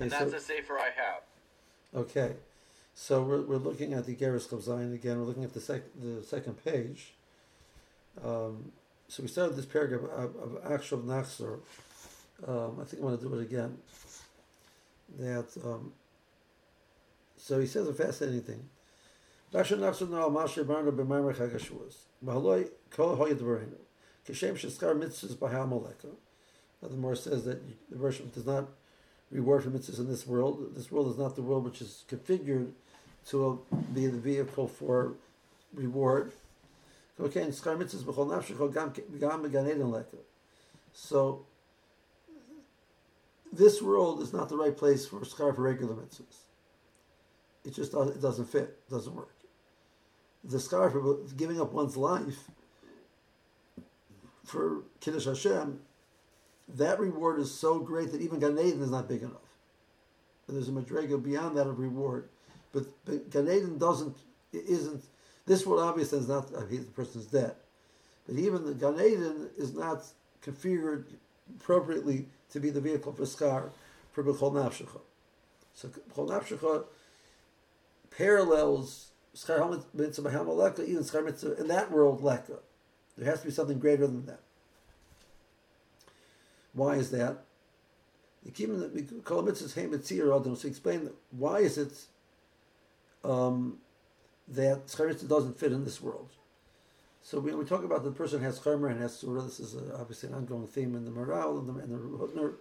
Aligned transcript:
Okay, 0.00 0.04
and 0.04 0.12
so 0.12 0.18
that's 0.20 0.32
the 0.32 0.40
safer 0.40 0.78
I 0.78 0.90
have. 0.96 1.22
okay, 1.92 2.34
so 2.94 3.20
we're, 3.20 3.42
we're 3.42 3.56
looking 3.56 3.94
at 3.94 4.06
the 4.06 4.14
Geras 4.14 4.48
Zion 4.62 4.94
again. 4.94 5.18
We're 5.18 5.24
looking 5.24 5.42
at 5.42 5.52
the 5.54 5.60
sec, 5.60 5.82
the 6.00 6.22
second 6.22 6.64
page. 6.64 7.14
Um, 8.24 8.70
so 9.08 9.24
we 9.24 9.28
started 9.28 9.56
this 9.56 9.66
paragraph 9.66 10.02
of, 10.12 10.36
of 10.36 10.72
actual 10.72 10.98
Nachzor. 10.98 11.58
Um, 12.46 12.78
I 12.80 12.84
think 12.84 13.02
I 13.02 13.06
want 13.06 13.20
to 13.20 13.28
do 13.28 13.34
it 13.34 13.42
again. 13.42 13.76
That 15.18 15.48
um, 15.64 15.92
so 17.36 17.58
he 17.58 17.66
says 17.66 17.88
a 17.88 17.94
fascinating 17.94 18.42
thing. 18.42 18.68
Actual 19.52 19.78
Nachzor 19.78 20.10
now 20.10 20.28
Masher 20.28 20.64
Barna 20.64 20.92
b'Maimer 20.92 21.34
Chagashuas. 21.34 21.96
Mahaloi 22.24 22.68
kol 22.90 23.16
hoyadvarenu. 23.16 23.78
Kishem 24.28 24.52
sheskar 24.52 24.96
mitzvahs 24.96 25.34
b'hamaleka. 25.34 26.14
The 26.82 26.88
Gemara 26.90 27.16
says 27.16 27.44
that 27.46 27.60
the 27.90 27.96
version 27.96 28.30
does 28.32 28.46
not 28.46 28.68
reward 29.30 29.64
for 29.64 29.70
mitzvahs 29.70 29.98
in 29.98 30.08
this 30.08 30.26
world. 30.26 30.74
This 30.74 30.90
world 30.90 31.08
is 31.08 31.18
not 31.18 31.36
the 31.36 31.42
world 31.42 31.64
which 31.64 31.80
is 31.80 32.04
configured 32.08 32.72
to 33.28 33.60
be 33.94 34.06
the 34.06 34.18
vehicle 34.18 34.68
for 34.68 35.14
reward. 35.74 36.32
Okay, 37.20 37.42
and 37.42 37.52
skar 37.52 37.76
mitzvahs 37.76 38.04
b'chol 38.04 38.72
gam 39.20 39.90
leka. 39.90 40.16
So 40.92 41.46
this 43.52 43.82
world 43.82 44.22
is 44.22 44.32
not 44.32 44.48
the 44.48 44.56
right 44.56 44.76
place 44.76 45.06
for 45.06 45.20
skar 45.20 45.54
for 45.54 45.62
regular 45.62 45.94
mitzvahs. 45.94 46.36
It 47.64 47.74
just 47.74 47.92
it 47.92 48.22
doesn't 48.22 48.46
fit, 48.46 48.78
it 48.86 48.90
doesn't 48.90 49.14
work. 49.14 49.34
The 50.44 50.58
skar 50.58 50.90
for 50.90 51.18
giving 51.36 51.60
up 51.60 51.72
one's 51.72 51.96
life 51.96 52.48
for 54.44 54.84
kiddush 55.00 55.26
Hashem, 55.26 55.80
that 56.76 57.00
reward 57.00 57.40
is 57.40 57.52
so 57.52 57.78
great 57.78 58.12
that 58.12 58.20
even 58.20 58.40
Gan 58.40 58.58
Eden 58.58 58.82
is 58.82 58.90
not 58.90 59.08
big 59.08 59.22
enough. 59.22 59.36
And 60.46 60.56
there's 60.56 60.68
a 60.68 60.72
madrega 60.72 61.22
beyond 61.22 61.56
that 61.56 61.66
of 61.66 61.78
reward, 61.78 62.28
but, 62.72 62.84
but 63.04 63.30
Gan 63.30 63.48
Eden 63.48 63.78
doesn't 63.78 64.16
isn't. 64.52 65.04
This 65.46 65.66
world 65.66 65.82
obviously 65.82 66.18
is 66.18 66.28
not. 66.28 66.50
I 66.56 66.64
mean, 66.64 66.84
the 66.84 66.90
person's 66.90 67.26
dead, 67.26 67.54
but 68.26 68.36
even 68.36 68.64
the 68.64 68.74
Gan 68.74 68.94
Eden 68.94 69.50
is 69.56 69.74
not 69.74 70.04
configured 70.44 71.04
appropriately 71.56 72.26
to 72.52 72.60
be 72.60 72.70
the 72.70 72.80
vehicle 72.80 73.12
for 73.12 73.22
skar 73.22 73.70
for 74.12 74.22
b'chol 74.24 74.52
nafshecha. 74.52 75.00
So 75.74 75.88
b'chol 75.88 76.28
nafshecha 76.28 76.84
parallels 78.10 79.10
skar 79.34 79.82
mitzvah 79.94 80.30
b'hamaleka 80.30 80.86
even 80.86 81.02
skar 81.02 81.24
mitzvah 81.24 81.60
in 81.60 81.68
that 81.68 81.90
world 81.90 82.22
leka. 82.22 82.58
There 83.16 83.28
has 83.28 83.40
to 83.40 83.46
be 83.46 83.52
something 83.52 83.78
greater 83.78 84.06
than 84.06 84.26
that. 84.26 84.40
Why 86.72 86.94
is 86.96 87.10
that? 87.10 87.44
So 90.56 90.68
explain 90.68 91.10
why 91.30 91.58
is 91.58 91.78
it 91.78 91.92
um, 93.24 93.78
that 94.48 94.86
schar 94.86 95.08
mitzvah 95.08 95.28
doesn't 95.28 95.58
fit 95.58 95.72
in 95.72 95.84
this 95.84 96.00
world. 96.00 96.30
So 97.22 97.40
when 97.40 97.58
we 97.58 97.64
talk 97.64 97.84
about 97.84 98.04
the 98.04 98.10
person 98.10 98.42
has 98.42 98.58
charmer 98.58 98.88
and 98.88 99.00
has 99.00 99.16
surah, 99.16 99.42
this 99.42 99.60
is 99.60 99.74
a, 99.74 99.94
obviously 99.98 100.30
an 100.30 100.34
ongoing 100.34 100.66
theme 100.66 100.94
in 100.94 101.04
the 101.04 101.10
Maharal 101.10 101.58
and 101.58 101.68
the, 101.68 101.82
and 101.82 101.92
the 101.92 102.54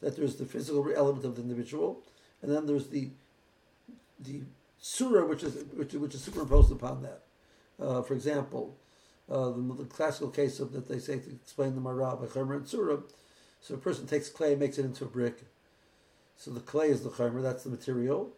that 0.00 0.16
there's 0.16 0.36
the 0.36 0.44
physical 0.44 0.90
element 0.94 1.24
of 1.24 1.36
the 1.36 1.42
individual, 1.42 2.02
and 2.42 2.50
then 2.52 2.66
there's 2.66 2.88
the 2.88 3.10
the 4.20 4.40
surah 4.78 5.26
which 5.26 5.42
is 5.42 5.64
which, 5.74 5.92
which 5.92 6.14
is 6.14 6.22
superimposed 6.22 6.72
upon 6.72 7.02
that. 7.02 7.22
Uh, 7.78 8.00
for 8.02 8.14
example, 8.14 8.76
uh, 9.30 9.50
the, 9.50 9.74
the, 9.78 9.84
classical 9.84 10.30
case 10.30 10.60
of 10.60 10.72
that 10.72 10.88
they 10.88 10.98
say 10.98 11.18
to 11.18 11.30
explain 11.30 11.74
the 11.74 11.80
Maharal 11.80 12.20
by 12.20 12.26
charmer 12.26 12.54
and 12.54 12.68
surah. 12.68 12.98
So 13.66 13.74
a 13.74 13.78
person 13.78 14.06
takes 14.06 14.28
clay, 14.28 14.52
and 14.52 14.60
makes 14.60 14.78
it 14.78 14.84
into 14.84 15.04
a 15.04 15.08
brick. 15.08 15.42
So 16.36 16.52
the 16.52 16.60
clay 16.60 16.88
is 16.88 17.02
the 17.02 17.10
charmer, 17.10 17.42
that's 17.42 17.64
the 17.64 17.70
material. 17.70 18.30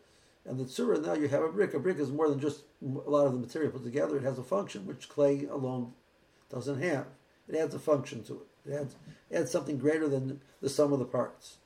And 0.47 0.59
the 0.59 0.65
tzura, 0.65 1.05
now 1.05 1.13
you 1.13 1.29
have 1.29 1.43
a 1.43 1.53
brick. 1.53 1.75
A 1.75 1.79
brick 1.79 1.99
is 1.99 2.11
more 2.11 2.31
than 2.31 2.41
just 2.41 2.63
a 2.83 3.11
lot 3.11 3.27
of 3.27 3.35
the 3.35 3.39
material 3.39 3.73
put 3.73 3.85
together. 3.85 4.17
It 4.17 4.23
has 4.23 4.39
a 4.39 4.43
function 4.43 4.87
which 4.87 5.11
clay 5.11 5.45
alone 5.45 5.93
doesn't 6.51 6.81
have. 6.81 7.09
It 7.47 7.57
adds 7.57 7.75
a 7.75 7.79
function 7.79 8.25
to 8.25 8.41
it. 8.41 8.71
It 8.71 8.75
adds, 8.75 8.97
adds 9.31 9.51
something 9.51 9.77
greater 9.77 10.09
than 10.09 10.41
the 10.63 10.71
sum 10.71 10.95
of 10.95 10.99
the 10.99 11.05
parts. 11.05 11.59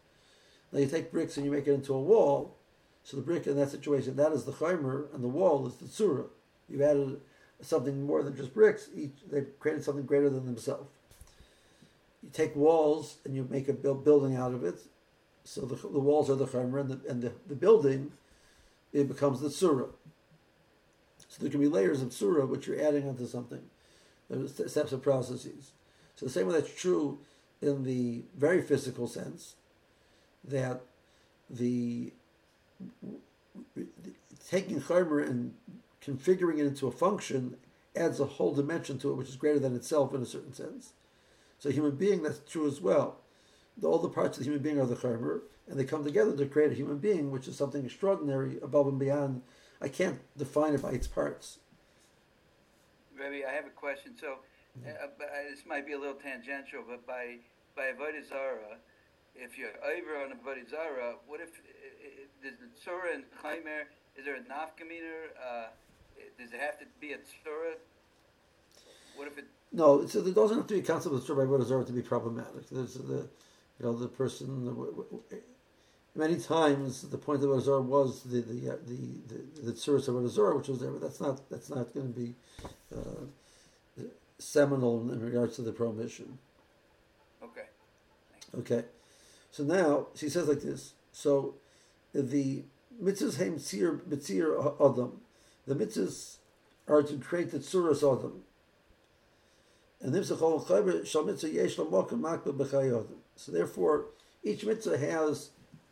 Now 0.73 0.81
you 0.81 0.89
take 0.89 1.13
bricks 1.13 1.37
and 1.37 1.47
you 1.47 1.53
make 1.53 1.69
it 1.69 1.75
into 1.75 1.95
a 1.95 2.03
wall. 2.03 2.57
So 3.05 3.17
the 3.17 3.23
brick 3.23 3.47
in 3.47 3.57
that 3.59 3.71
situation, 3.71 4.17
that 4.17 4.33
is 4.33 4.43
the 4.43 4.51
chaimer, 4.51 5.15
and 5.15 5.23
the 5.23 5.29
wall 5.29 5.69
is 5.69 5.77
the 5.77 5.87
tzura. 5.87 6.25
You've 6.69 6.83
added 6.83 7.21
something 7.61 8.03
more 8.03 8.25
than 8.25 8.35
just 8.35 8.55
bricks. 8.55 8.89
Each, 8.93 9.13
they've 9.31 9.57
created 9.61 9.85
something 9.85 10.07
greater 10.07 10.31
than 10.31 10.47
themselves. 10.47 10.89
You 12.23 12.31
take 12.33 12.55
walls 12.55 13.19
and 13.25 13.35
you 13.35 13.47
make 13.51 13.69
a 13.69 13.73
building 13.73 14.37
out 14.37 14.55
of 14.55 14.65
it. 14.65 14.81
So 15.45 15.63
the, 15.63 15.75
the 15.75 15.99
walls 15.99 16.31
are 16.31 16.37
the 16.37 16.47
chaimer, 16.47 16.81
and, 16.81 16.91
the, 16.91 17.11
and 17.11 17.23
the, 17.23 17.33
the 17.49 17.57
building 17.57 18.13
it 18.93 19.09
becomes 19.09 19.41
the 19.41 19.51
surah. 19.51 19.89
So 21.29 21.39
there 21.41 21.51
can 21.51 21.61
be 21.61 21.69
layers 21.69 22.03
of 22.03 22.13
surah 22.13 22.45
which 22.45 22.67
you're 22.67 22.81
adding 22.81 23.09
onto 23.09 23.27
something. 23.27 23.63
Steps 24.67 24.93
of 24.93 25.03
processes. 25.03 25.73
So 26.15 26.27
the 26.27 26.33
same 26.33 26.47
way 26.47 26.55
that's 26.55 26.75
true 26.75 27.19
in 27.61 27.85
the 27.85 28.23
very 28.37 28.61
physical 28.61 29.07
sense, 29.07 29.55
that 30.45 30.83
the, 31.49 32.13
the 33.77 33.87
taking 34.49 34.81
chaymer 34.81 35.25
and 35.25 35.55
configuring 36.05 36.59
it 36.59 36.67
into 36.67 36.89
a 36.89 36.93
function 36.93 37.57
adds 37.95 38.19
a 38.19 38.25
whole 38.25 38.53
dimension 38.53 38.99
to 38.99 39.11
it 39.11 39.15
which 39.15 39.29
is 39.29 39.37
greater 39.37 39.59
than 39.59 39.77
itself 39.77 40.13
in 40.13 40.23
a 40.23 40.27
certain 40.27 40.53
sense. 40.53 40.93
So 41.63 41.71
human 41.71 41.95
being, 41.95 42.25
that's 42.25 42.41
true 42.41 42.67
as 42.67 42.81
well. 42.81 43.19
All 43.85 44.01
the 44.01 44.09
parts 44.09 44.37
of 44.37 44.43
the 44.43 44.51
human 44.51 44.65
being 44.65 44.81
are 44.81 44.85
the 44.85 44.97
chaymer, 44.97 45.43
and 45.69 45.79
they 45.79 45.85
come 45.85 46.03
together 46.03 46.37
to 46.37 46.47
create 46.47 46.73
a 46.73 46.75
human 46.75 46.99
being, 46.99 47.31
which 47.31 47.47
is 47.47 47.57
something 47.57 47.85
extraordinary 47.85 48.59
above 48.61 48.89
and 48.89 48.99
beyond. 48.99 49.43
I 49.81 49.87
can't 49.87 50.19
define 50.37 50.75
it 50.75 50.83
by 50.83 50.91
its 50.91 51.07
parts. 51.07 51.61
Rabbi, 53.17 53.43
I 53.49 53.53
have 53.53 53.67
a 53.67 53.77
question. 53.77 54.15
So, 54.21 54.39
uh, 54.85 55.07
this 55.49 55.63
might 55.65 55.87
be 55.87 55.93
a 55.93 55.99
little 56.01 56.19
tangential, 56.19 56.83
but 56.83 57.07
by 57.07 57.37
by 57.77 57.93
avodah 57.95 58.29
zara, 58.29 58.79
if 59.37 59.57
you're 59.57 59.79
over 59.87 60.19
on 60.19 60.33
avodah 60.33 60.69
zara, 60.69 61.15
what 61.29 61.41
if 61.41 61.51
does 62.43 62.59
the 62.59 62.67
tzura 62.83 63.15
and 63.15 63.23
chaimer? 63.41 63.85
Is 64.17 64.25
there 64.25 64.35
a 64.35 64.41
nafka 64.41 64.83
mina? 64.83 65.31
Uh, 65.39 65.67
does 66.41 66.53
it 66.53 66.59
have 66.59 66.81
to 66.81 66.87
be 67.01 67.13
a 67.13 67.19
tzura? 67.19 67.79
What 69.17 69.29
if 69.29 69.39
it? 69.39 69.45
No, 69.73 70.07
so 70.07 70.21
there 70.21 70.35
doesn't 70.35 70.57
have 70.57 70.67
to 70.67 70.75
be 70.75 70.81
a 70.81 70.83
concept 70.83 71.15
of 71.15 71.23
avodah 71.23 71.67
zara 71.67 71.85
to 71.85 71.93
be 71.93 72.03
problematic. 72.03 72.69
There's 72.71 72.95
the 72.95 73.29
you 73.79 73.87
know 73.87 73.95
the 73.95 74.09
person 74.09 74.67
many 76.15 76.37
times 76.37 77.03
the 77.03 77.19
point 77.19 77.43
of 77.43 77.51
Azor 77.51 77.81
was 77.81 78.23
the 78.23 78.41
the 78.41 78.73
uh, 78.73 78.77
the 78.87 79.21
the, 79.63 79.73
the 79.73 80.13
of 80.13 80.25
Azor, 80.25 80.55
which 80.57 80.69
was 80.69 80.81
there, 80.81 80.91
but 80.91 81.01
that's 81.01 81.21
not 81.21 81.49
that's 81.51 81.71
not 81.71 81.93
going 81.95 82.13
to 82.13 82.21
be 82.21 82.35
uh, 82.95 84.03
seminal 84.39 85.11
in 85.11 85.21
regards 85.21 85.57
to 85.57 85.63
the 85.63 85.73
prohibition. 85.73 86.39
Okay. 87.43 87.67
Okay. 88.59 88.85
So 89.51 89.63
now 89.63 90.09
she 90.15 90.29
says 90.29 90.49
like 90.49 90.63
this. 90.63 90.95
So 91.13 91.55
the 92.15 92.65
mitzvahs 93.03 93.39
heim 93.39 93.57
tzir 93.57 94.01
mitzir 94.01 94.75
adam. 94.81 95.21
The 95.67 95.75
mitzvahs 95.75 96.37
are 96.89 97.03
to 97.03 97.17
create 97.19 97.51
the 97.51 97.59
tzuras 97.59 97.99
adam. 97.99 98.43
So 100.05 100.11
therefore, 103.53 104.07
each 104.43 104.65
mitzvah 104.65 104.99
has 104.99 105.51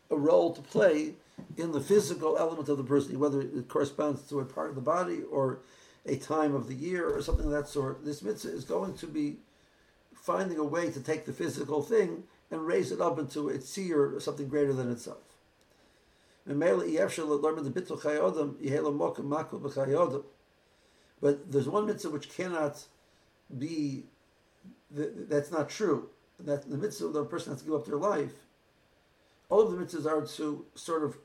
a 0.09 0.17
role 0.17 0.53
to 0.53 0.61
play 0.61 1.13
in 1.57 1.71
the 1.71 1.79
physical 1.79 2.37
element 2.37 2.67
of 2.67 2.77
the 2.77 2.83
person, 2.83 3.17
whether 3.19 3.41
it 3.41 3.69
corresponds 3.69 4.23
to 4.23 4.41
a 4.41 4.45
part 4.45 4.69
of 4.69 4.75
the 4.75 4.81
body 4.81 5.21
or 5.31 5.59
a 6.05 6.17
time 6.17 6.53
of 6.53 6.67
the 6.67 6.73
year 6.73 7.09
or 7.09 7.21
something 7.21 7.45
of 7.45 7.51
that 7.51 7.69
sort. 7.69 8.03
This 8.03 8.21
mitzvah 8.21 8.53
is 8.53 8.65
going 8.65 8.95
to 8.95 9.07
be 9.07 9.37
finding 10.13 10.57
a 10.57 10.63
way 10.63 10.91
to 10.91 10.99
take 10.99 11.25
the 11.25 11.33
physical 11.33 11.81
thing 11.81 12.23
and 12.51 12.67
raise 12.67 12.91
it 12.91 12.99
up 12.99 13.17
into 13.17 13.47
its 13.47 13.69
seer 13.69 14.13
or 14.13 14.19
something 14.19 14.49
greater 14.49 14.73
than 14.73 14.91
itself. 14.91 15.19
But 16.45 16.59
there's 21.51 21.69
one 21.69 21.85
mitzvah 21.85 22.09
which 22.09 22.29
cannot 22.29 22.83
be, 23.59 24.05
that's 24.89 25.51
not 25.51 25.69
true. 25.69 26.09
That 26.39 26.69
the 26.69 26.77
mitzvah 26.77 27.09
the 27.09 27.25
person 27.25 27.53
has 27.53 27.61
to 27.61 27.65
give 27.65 27.75
up 27.75 27.85
their 27.85 27.97
life 27.97 28.33
all 29.51 29.61
of 29.61 29.71
the 29.71 29.77
mitzvahs 29.77 30.09
are 30.09 30.25
to 30.25 30.65
sort 30.73 31.03
of 31.03 31.17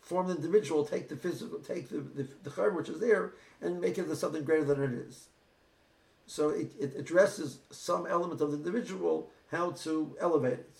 form 0.00 0.26
the 0.26 0.34
individual, 0.34 0.84
take 0.84 1.08
the 1.08 1.16
physical, 1.16 1.58
take 1.58 1.88
the 1.90 1.98
the, 1.98 2.26
the 2.42 2.70
which 2.70 2.88
is 2.88 2.98
there, 2.98 3.34
and 3.60 3.80
make 3.80 3.98
it 3.98 4.02
into 4.02 4.16
something 4.16 4.42
greater 4.42 4.64
than 4.64 4.82
it 4.82 4.92
is. 4.92 5.28
So 6.26 6.48
it, 6.48 6.72
it 6.80 6.96
addresses 6.96 7.58
some 7.70 8.06
element 8.06 8.40
of 8.40 8.50
the 8.50 8.56
individual, 8.56 9.30
how 9.50 9.72
to 9.72 10.16
elevate 10.18 10.54
it. 10.54 10.78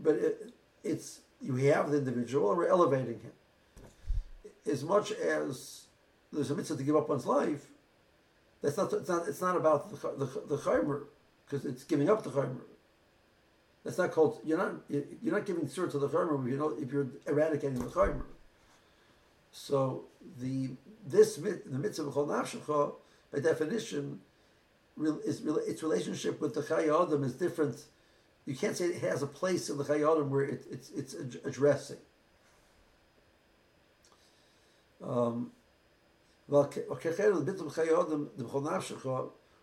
But 0.00 0.16
it, 0.16 0.52
it's 0.82 1.20
you 1.40 1.54
have 1.72 1.90
the 1.90 1.98
individual, 1.98 2.50
and 2.50 2.58
we're 2.58 2.66
elevating 2.66 3.20
him. 3.20 3.32
As 4.68 4.82
much 4.82 5.12
as 5.12 5.84
there's 6.32 6.50
a 6.50 6.56
mitzvah 6.56 6.76
to 6.76 6.82
give 6.82 6.96
up 6.96 7.08
one's 7.08 7.26
life, 7.26 7.66
that's 8.62 8.76
not. 8.76 8.92
It's 8.92 9.08
not. 9.08 9.28
It's 9.28 9.40
not 9.40 9.56
about 9.56 9.90
the 9.90 9.96
the, 10.24 10.40
the 10.48 10.56
chaymer, 10.56 11.02
because 11.44 11.66
it's 11.66 11.84
giving 11.84 12.08
up 12.08 12.22
the 12.22 12.30
chaymer. 12.30 12.60
That's 13.84 13.98
not 13.98 14.12
called. 14.12 14.38
You're 14.44 14.58
not. 14.58 14.74
You're 14.88 15.34
not 15.34 15.44
giving 15.44 15.66
tzur 15.66 15.90
to 15.90 15.98
the 15.98 16.08
chaymer 16.08 16.42
if 16.44 16.50
you 16.50 16.56
know 16.56 16.76
if 16.80 16.92
you're 16.92 17.08
eradicating 17.26 17.78
the 17.78 17.86
chaymer. 17.86 18.24
So 19.50 20.04
the 20.40 20.70
this 21.06 21.36
the 21.36 21.78
mitzvah 21.78 22.08
of 22.08 22.28
nafshecha 22.28 22.94
by 23.32 23.40
definition 23.40 24.20
is 25.24 25.42
its 25.44 25.82
relationship 25.82 26.40
with 26.40 26.54
the 26.54 26.62
chayyadim 26.62 27.24
is 27.24 27.34
different. 27.34 27.84
You 28.46 28.54
can't 28.54 28.76
say 28.76 28.86
it 28.86 29.02
has 29.02 29.22
a 29.22 29.26
place 29.26 29.68
in 29.70 29.78
the 29.78 29.84
chayyadim 29.84 30.28
where 30.28 30.44
it, 30.44 30.64
it's 30.70 30.90
it's 30.90 31.14
addressing. 31.44 31.98
Um, 35.02 35.50
וככן 36.49 37.31
לביטל 37.31 37.69
חיי 37.69 38.01
אדם 38.01 38.25
דבכל 38.35 38.59
נפשך 38.59 39.05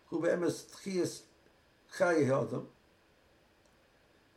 הוא 0.09 0.23
באמס 0.23 0.67
תחייס 0.67 1.23
חיי 1.91 2.41
אדם 2.41 2.65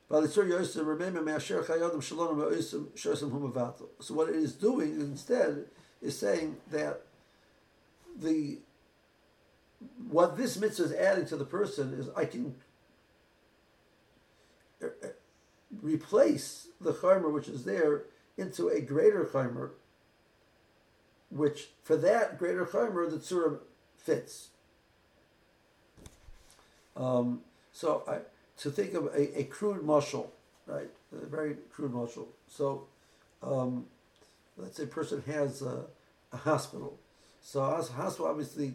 ועל 0.09 0.25
יצור 0.25 0.43
יוסם 0.43 0.89
רממה 0.89 1.21
מאשר 1.21 1.63
חיי 1.63 1.85
אדם 1.85 2.01
שלום 2.01 2.39
ואויסם 2.39 2.83
שעושים 2.95 3.29
הוא 3.29 3.49
מבטל. 3.49 3.85
So 3.99 4.13
what 4.13 4.29
it 4.29 4.35
is 4.35 4.53
doing 4.53 5.01
instead 5.01 5.65
is 6.01 6.17
saying 6.17 6.55
that 6.71 7.01
the 8.21 8.59
what 10.09 10.37
this 10.37 10.57
mitzvah 10.57 10.85
is 10.85 10.93
adding 10.93 11.25
to 11.25 11.35
the 11.35 11.45
person 11.45 11.93
is 11.93 12.09
I 12.15 12.25
can 12.25 12.55
replace 15.81 16.67
the 16.79 16.93
chaimer 16.93 17.31
which 17.31 17.47
is 17.47 17.63
there 17.63 18.03
into 18.37 18.69
a 18.69 18.79
greater 18.81 19.25
chaimer 19.25 19.71
which 21.32 21.68
for 21.82 21.96
that 21.96 22.38
greater 22.38 22.64
chaimer 22.64 23.10
the 23.10 23.16
tzura 23.16 23.58
fits. 23.96 24.48
Um, 26.96 27.40
so 27.72 28.02
I, 28.06 28.18
to 28.60 28.70
think 28.70 28.94
of 28.94 29.06
a, 29.06 29.40
a 29.40 29.44
crude 29.44 29.82
mashal, 29.82 30.28
right? 30.66 30.90
A 31.12 31.26
very 31.26 31.56
crude 31.72 31.92
mashal. 31.92 32.26
So 32.48 32.86
um, 33.42 33.86
let's 34.56 34.76
say 34.76 34.84
a 34.84 34.86
person 34.86 35.22
has 35.26 35.62
a, 35.62 35.84
a 36.32 36.36
hospital. 36.36 36.98
So 37.40 37.62
a 37.62 37.82
hospital, 37.82 38.26
obviously, 38.26 38.74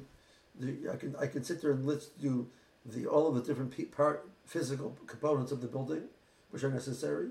the, 0.60 0.90
I 0.92 0.96
can 0.96 1.16
I 1.16 1.28
can 1.28 1.44
sit 1.44 1.62
there 1.62 1.72
and 1.72 1.86
let's 1.86 2.08
do 2.08 2.48
the 2.86 3.06
all 3.06 3.28
of 3.28 3.36
the 3.36 3.42
different 3.42 3.92
part 3.96 4.28
physical 4.46 4.98
components 5.06 5.52
of 5.52 5.62
the 5.62 5.68
building, 5.68 6.04
which 6.50 6.64
are 6.64 6.72
necessary. 6.72 7.30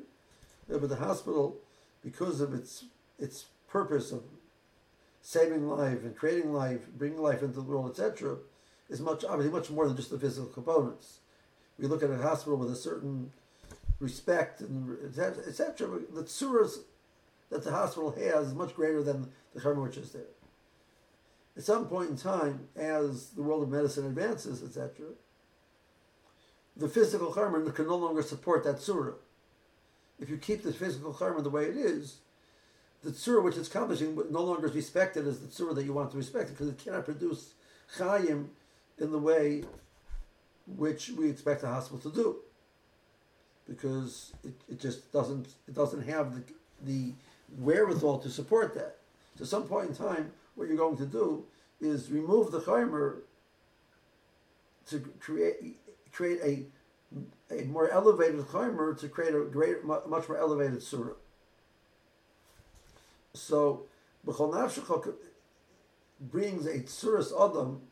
Yeah, 0.70 0.78
but 0.78 0.88
the 0.88 0.96
hospital, 0.96 1.56
because 2.02 2.40
of 2.40 2.54
its 2.54 2.84
its 3.18 3.46
purpose 3.68 4.12
of 4.12 4.22
saving 5.26 5.68
life 5.68 6.04
and 6.04 6.14
creating 6.14 6.52
life, 6.52 6.86
bringing 6.96 7.20
life 7.20 7.42
into 7.42 7.56
the 7.56 7.62
world, 7.62 7.90
etc., 7.90 8.36
is 8.88 9.00
much 9.00 9.24
obviously 9.24 9.52
much 9.52 9.68
more 9.70 9.88
than 9.88 9.96
just 9.96 10.10
the 10.10 10.18
physical 10.18 10.48
components. 10.48 11.18
We 11.80 11.88
look 11.88 12.04
at 12.04 12.10
a 12.10 12.16
hospital 12.16 12.56
with 12.56 12.70
a 12.70 12.76
certain 12.76 13.32
respect 13.98 14.60
and 14.60 14.96
etc. 15.04 15.98
The 16.14 16.22
tsuras 16.22 16.78
that 17.50 17.64
the 17.64 17.72
hospital 17.72 18.12
has 18.12 18.48
is 18.48 18.54
much 18.54 18.76
greater 18.76 19.02
than 19.02 19.32
the 19.52 19.60
karma 19.60 19.82
which 19.82 19.96
is 19.96 20.12
there. 20.12 20.22
At 21.56 21.64
some 21.64 21.88
point 21.88 22.10
in 22.10 22.16
time, 22.16 22.68
as 22.76 23.30
the 23.30 23.42
world 23.42 23.64
of 23.64 23.68
medicine 23.68 24.06
advances, 24.06 24.62
etc., 24.62 25.08
the 26.76 26.88
physical 26.88 27.32
karma 27.32 27.68
can 27.72 27.88
no 27.88 27.96
longer 27.96 28.22
support 28.22 28.62
that 28.62 28.80
surah. 28.80 29.14
If 30.20 30.30
you 30.30 30.36
keep 30.36 30.62
the 30.62 30.72
physical 30.72 31.12
karma 31.12 31.42
the 31.42 31.50
way 31.50 31.64
it 31.64 31.76
is, 31.76 32.18
the 33.06 33.12
tzura 33.12 33.42
which 33.42 33.56
it's 33.56 33.68
accomplishing 33.68 34.18
no 34.30 34.42
longer 34.42 34.66
is 34.66 34.74
respected 34.74 35.26
as 35.26 35.38
the 35.38 35.46
tzura 35.46 35.74
that 35.74 35.84
you 35.84 35.92
want 35.92 36.10
to 36.10 36.16
respect 36.16 36.50
because 36.50 36.68
it 36.68 36.76
cannot 36.76 37.04
produce 37.04 37.54
chayim 37.96 38.48
in 38.98 39.12
the 39.12 39.18
way 39.18 39.62
which 40.76 41.10
we 41.10 41.30
expect 41.30 41.62
a 41.62 41.68
hospital 41.68 42.10
to 42.10 42.16
do 42.16 42.36
because 43.68 44.32
it, 44.42 44.54
it 44.68 44.80
just 44.80 45.12
doesn't 45.12 45.46
it 45.68 45.74
doesn't 45.74 46.02
have 46.06 46.34
the, 46.34 46.42
the 46.84 47.12
wherewithal 47.58 48.18
to 48.18 48.28
support 48.28 48.74
that. 48.74 48.96
So 49.38 49.44
some 49.44 49.64
point 49.64 49.90
in 49.90 49.96
time, 49.96 50.32
what 50.56 50.68
you're 50.68 50.76
going 50.76 50.96
to 50.96 51.06
do 51.06 51.44
is 51.80 52.10
remove 52.10 52.50
the 52.50 52.60
chaymer 52.60 53.18
to 54.88 55.00
create 55.20 55.76
create 56.12 56.40
a 56.42 56.64
a 57.54 57.64
more 57.66 57.88
elevated 57.90 58.40
chaymer 58.46 58.98
to 58.98 59.08
create 59.08 59.34
a 59.34 59.44
great 59.44 59.84
much 59.84 60.28
more 60.28 60.38
elevated 60.38 60.82
surah. 60.82 61.14
So, 63.36 63.82
B'chol 64.26 64.54
Nafshecha 64.54 65.14
brings 66.20 66.66
a 66.66 66.80
Tsuras 66.80 67.32
Adam, 67.32 67.82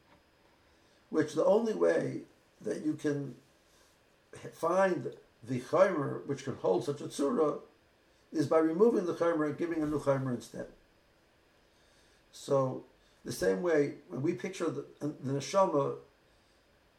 which 1.11 1.35
the 1.35 1.45
only 1.45 1.75
way 1.75 2.23
that 2.63 2.85
you 2.85 2.95
can 2.95 3.35
find 4.53 5.13
the 5.47 5.61
Chaimer 5.61 6.27
which 6.27 6.45
can 6.45 6.55
hold 6.57 6.85
such 6.85 7.01
a 7.01 7.05
Tzura 7.05 7.59
is 8.33 8.47
by 8.47 8.59
removing 8.59 9.07
the 9.07 9.15
Chaimer 9.15 9.47
and 9.47 9.59
giving 9.59 9.83
a 9.83 9.87
new 9.87 10.01
Chaimer 10.01 10.35
instead. 10.35 10.67
So, 12.33 12.85
the 13.25 13.33
same 13.33 13.63
way, 13.63 13.95
when 14.09 14.23
we 14.23 14.33
picture 14.33 14.71
the, 14.71 14.85
the 15.01 15.33
Neshama 15.33 15.97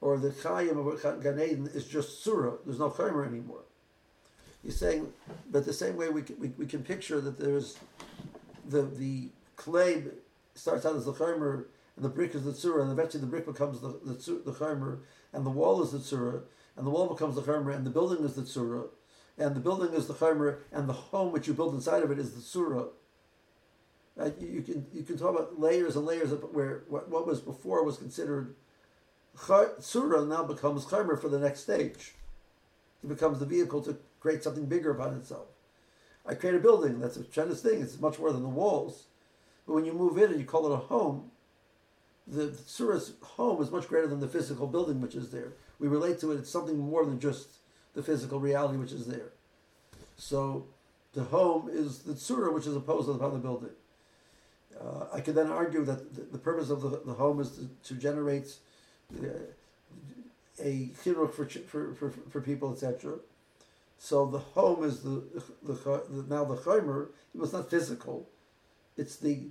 or 0.02 0.18
the 0.18 0.30
Chayim 0.30 0.78
of 0.78 1.24
Gan 1.24 1.40
Eden 1.42 1.70
is 1.74 1.86
just 1.86 2.24
Surah, 2.24 2.54
there's 2.66 2.80
no 2.80 2.90
Chaimer 2.90 3.28
anymore. 3.28 3.64
He's 4.64 4.78
saying, 4.78 5.12
but 5.52 5.66
the 5.66 5.74
same 5.74 5.96
way 5.96 6.10
we 6.10 6.24
can, 6.24 6.40
we, 6.40 6.48
we 6.58 6.66
can 6.66 6.84
picture 6.84 7.22
that 7.22 7.38
there's 7.38 7.78
the 8.68 8.84
the 8.84 9.30
clay 9.56 10.04
starts 10.54 10.86
out 10.86 10.96
as 10.96 11.06
the 11.06 11.14
chaymer, 11.14 11.66
and 11.96 12.06
the 12.06 12.10
brick 12.10 12.36
is 12.36 12.44
the 12.44 12.52
tzura, 12.52 12.82
and 12.82 12.92
eventually 12.92 13.22
the 13.22 13.28
brick 13.28 13.46
becomes 13.46 13.80
the 13.82 14.00
the, 14.04 14.14
the 14.46 14.54
chaymer, 14.54 15.00
and 15.34 15.46
the 15.46 15.50
wall 15.50 15.82
is 15.84 15.92
the 15.92 16.00
tzura, 16.00 16.42
and 16.76 16.86
the 16.86 16.92
wall 16.92 17.08
becomes 17.08 17.36
the 17.36 17.42
chaymer, 17.42 17.76
and 17.76 17.86
the 17.86 17.92
building 17.92 18.24
is 18.24 18.36
the 18.36 18.42
tzura, 18.42 18.88
and 19.38 19.56
the 19.56 19.60
building 19.60 19.94
is 19.94 20.08
the 20.08 20.14
chaymer, 20.14 20.60
and 20.72 20.88
the 20.90 20.94
home 20.94 21.32
which 21.32 21.48
you 21.48 21.54
build 21.54 21.74
inside 21.74 22.04
of 22.04 22.12
it 22.12 22.20
is 22.20 22.34
the 22.34 22.42
tzura. 22.42 22.88
Uh, 24.18 24.30
you, 24.40 24.48
you, 24.48 24.62
can 24.62 24.86
you 24.94 25.04
can 25.04 25.18
talk 25.18 25.36
about 25.36 25.60
layers 25.60 25.98
and 25.98 26.06
layers 26.06 26.32
of 26.32 26.42
where 26.54 26.84
what, 26.88 27.10
what 27.10 27.28
was 27.28 27.42
before 27.42 27.84
was 27.84 27.98
considered 27.98 28.56
tzura 29.38 30.28
now 30.28 30.44
becomes 30.44 30.86
chaymer 30.86 31.20
for 31.20 31.30
the 31.30 31.40
next 31.40 31.62
stage. 31.62 32.16
It 33.04 33.08
becomes 33.08 33.40
the 33.40 33.46
vehicle 33.46 33.82
to 33.84 33.98
create 34.20 34.44
something 34.44 34.66
bigger 34.66 34.92
upon 34.92 35.16
itself. 35.16 35.48
I 36.28 36.34
create 36.34 36.56
a 36.56 36.60
building. 36.60 37.00
That's 37.00 37.18
a 37.18 37.24
tremendous 37.24 37.62
thing. 37.62 37.82
It's 37.82 38.00
much 38.00 38.20
more 38.20 38.32
than 38.32 38.42
the 38.42 38.50
walls. 38.50 39.06
But 39.68 39.74
when 39.74 39.86
you 39.86 39.94
move 39.94 40.18
in 40.18 40.32
and 40.32 40.40
you 40.40 40.46
call 40.46 40.66
it 40.72 40.74
a 40.74 40.78
home, 40.78 41.32
the, 42.28 42.58
surah's 42.66 43.14
home 43.22 43.62
is 43.62 43.72
much 43.72 43.88
greater 43.88 44.08
than 44.08 44.20
the 44.20 44.28
physical 44.28 44.68
building 44.68 45.02
which 45.02 45.16
is 45.16 45.30
there. 45.30 45.54
We 45.80 45.88
relate 45.88 46.20
to 46.22 46.32
it. 46.32 46.40
It's 46.40 46.50
something 46.50 46.78
more 46.78 47.06
than 47.06 47.20
just 47.20 47.58
the 47.94 48.02
physical 48.02 48.40
reality 48.40 48.78
which 48.78 48.92
is 48.92 49.06
there. 49.06 49.32
So 50.18 50.66
the 51.14 51.24
home 51.24 51.70
is 51.72 52.00
the 52.00 52.16
surah 52.16 52.52
which 52.52 52.68
is 52.68 52.76
opposed 52.76 53.10
upon 53.10 53.34
the 53.34 53.40
building. 53.40 53.72
Uh, 54.80 55.06
I 55.14 55.22
could 55.22 55.36
then 55.36 55.48
argue 55.48 55.86
that 55.86 56.16
the, 56.16 56.22
the 56.22 56.38
purpose 56.38 56.70
of 56.70 56.82
the, 56.82 57.02
the, 57.06 57.14
home 57.14 57.40
is 57.40 57.52
to, 57.52 57.70
to 57.86 57.94
generate 57.94 58.54
uh, 59.24 59.28
a 60.62 60.90
chinuch 61.04 61.34
for, 61.34 61.46
for, 61.46 61.94
for, 61.94 62.10
for 62.30 62.42
people, 62.42 62.74
etc. 62.74 63.16
So 63.98 64.26
the 64.26 64.40
home 64.40 64.84
is 64.84 65.02
the, 65.02 65.24
the, 65.64 65.74
the 65.74 66.26
now 66.28 66.44
the 66.46 66.56
chaimer. 66.56 67.10
It 67.34 67.40
was 67.40 67.54
not 67.54 67.70
physical; 67.70 68.30
it's 68.98 69.16
the 69.16 69.48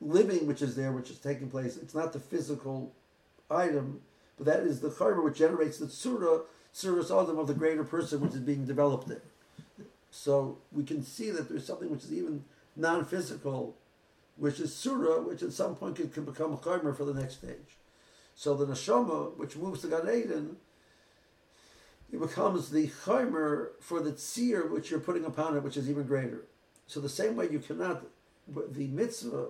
living 0.00 0.46
which 0.46 0.62
is 0.62 0.76
there, 0.76 0.92
which 0.92 1.10
is 1.10 1.18
taking 1.18 1.50
place. 1.50 1.76
It's 1.76 1.94
not 1.94 2.12
the 2.12 2.20
physical 2.20 2.92
item, 3.50 4.00
but 4.36 4.46
that 4.46 4.60
is 4.60 4.80
the 4.80 4.90
chaimer 4.90 5.22
which 5.22 5.38
generates 5.38 5.78
the 5.78 5.88
surah, 5.88 6.42
surah 6.72 7.22
adam 7.22 7.38
of 7.38 7.46
the 7.46 7.54
greater 7.54 7.84
person 7.84 8.20
which 8.20 8.34
is 8.34 8.40
being 8.40 8.64
developed 8.64 9.08
there. 9.08 9.22
So 10.10 10.58
we 10.70 10.84
can 10.84 11.02
see 11.02 11.30
that 11.30 11.48
there's 11.48 11.66
something 11.66 11.90
which 11.90 12.04
is 12.04 12.12
even 12.12 12.44
non-physical, 12.76 13.76
which 14.36 14.60
is 14.60 14.74
surah, 14.74 15.20
which 15.22 15.42
at 15.42 15.52
some 15.52 15.74
point 15.74 15.96
can, 15.96 16.10
can 16.10 16.24
become 16.24 16.52
a 16.52 16.56
chaimer 16.56 16.96
for 16.96 17.04
the 17.04 17.14
next 17.14 17.38
stage. 17.38 17.78
So 18.34 18.54
the 18.54 18.66
neshama, 18.66 19.36
which 19.36 19.56
moves 19.56 19.82
to 19.82 19.88
Gan 19.88 20.08
Eden, 20.08 20.56
it 22.14 22.20
becomes 22.20 22.70
the 22.70 22.86
chaimer 22.86 23.70
for 23.80 24.00
the 24.00 24.12
tzir 24.12 24.70
which 24.70 24.88
you're 24.88 25.00
putting 25.00 25.24
upon 25.24 25.56
it, 25.56 25.64
which 25.64 25.76
is 25.76 25.90
even 25.90 26.04
greater. 26.04 26.44
So 26.86 27.00
the 27.00 27.08
same 27.08 27.34
way 27.34 27.48
you 27.50 27.58
cannot, 27.58 28.04
the 28.46 28.86
mitzvah, 28.86 29.48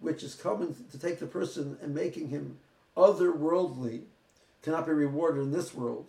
which 0.00 0.22
is 0.22 0.34
coming 0.34 0.74
to 0.90 0.98
take 0.98 1.18
the 1.18 1.26
person 1.26 1.76
and 1.82 1.94
making 1.94 2.28
him 2.28 2.58
otherworldly, 2.96 4.04
cannot 4.62 4.86
be 4.86 4.92
rewarded 4.92 5.42
in 5.42 5.52
this 5.52 5.74
world. 5.74 6.08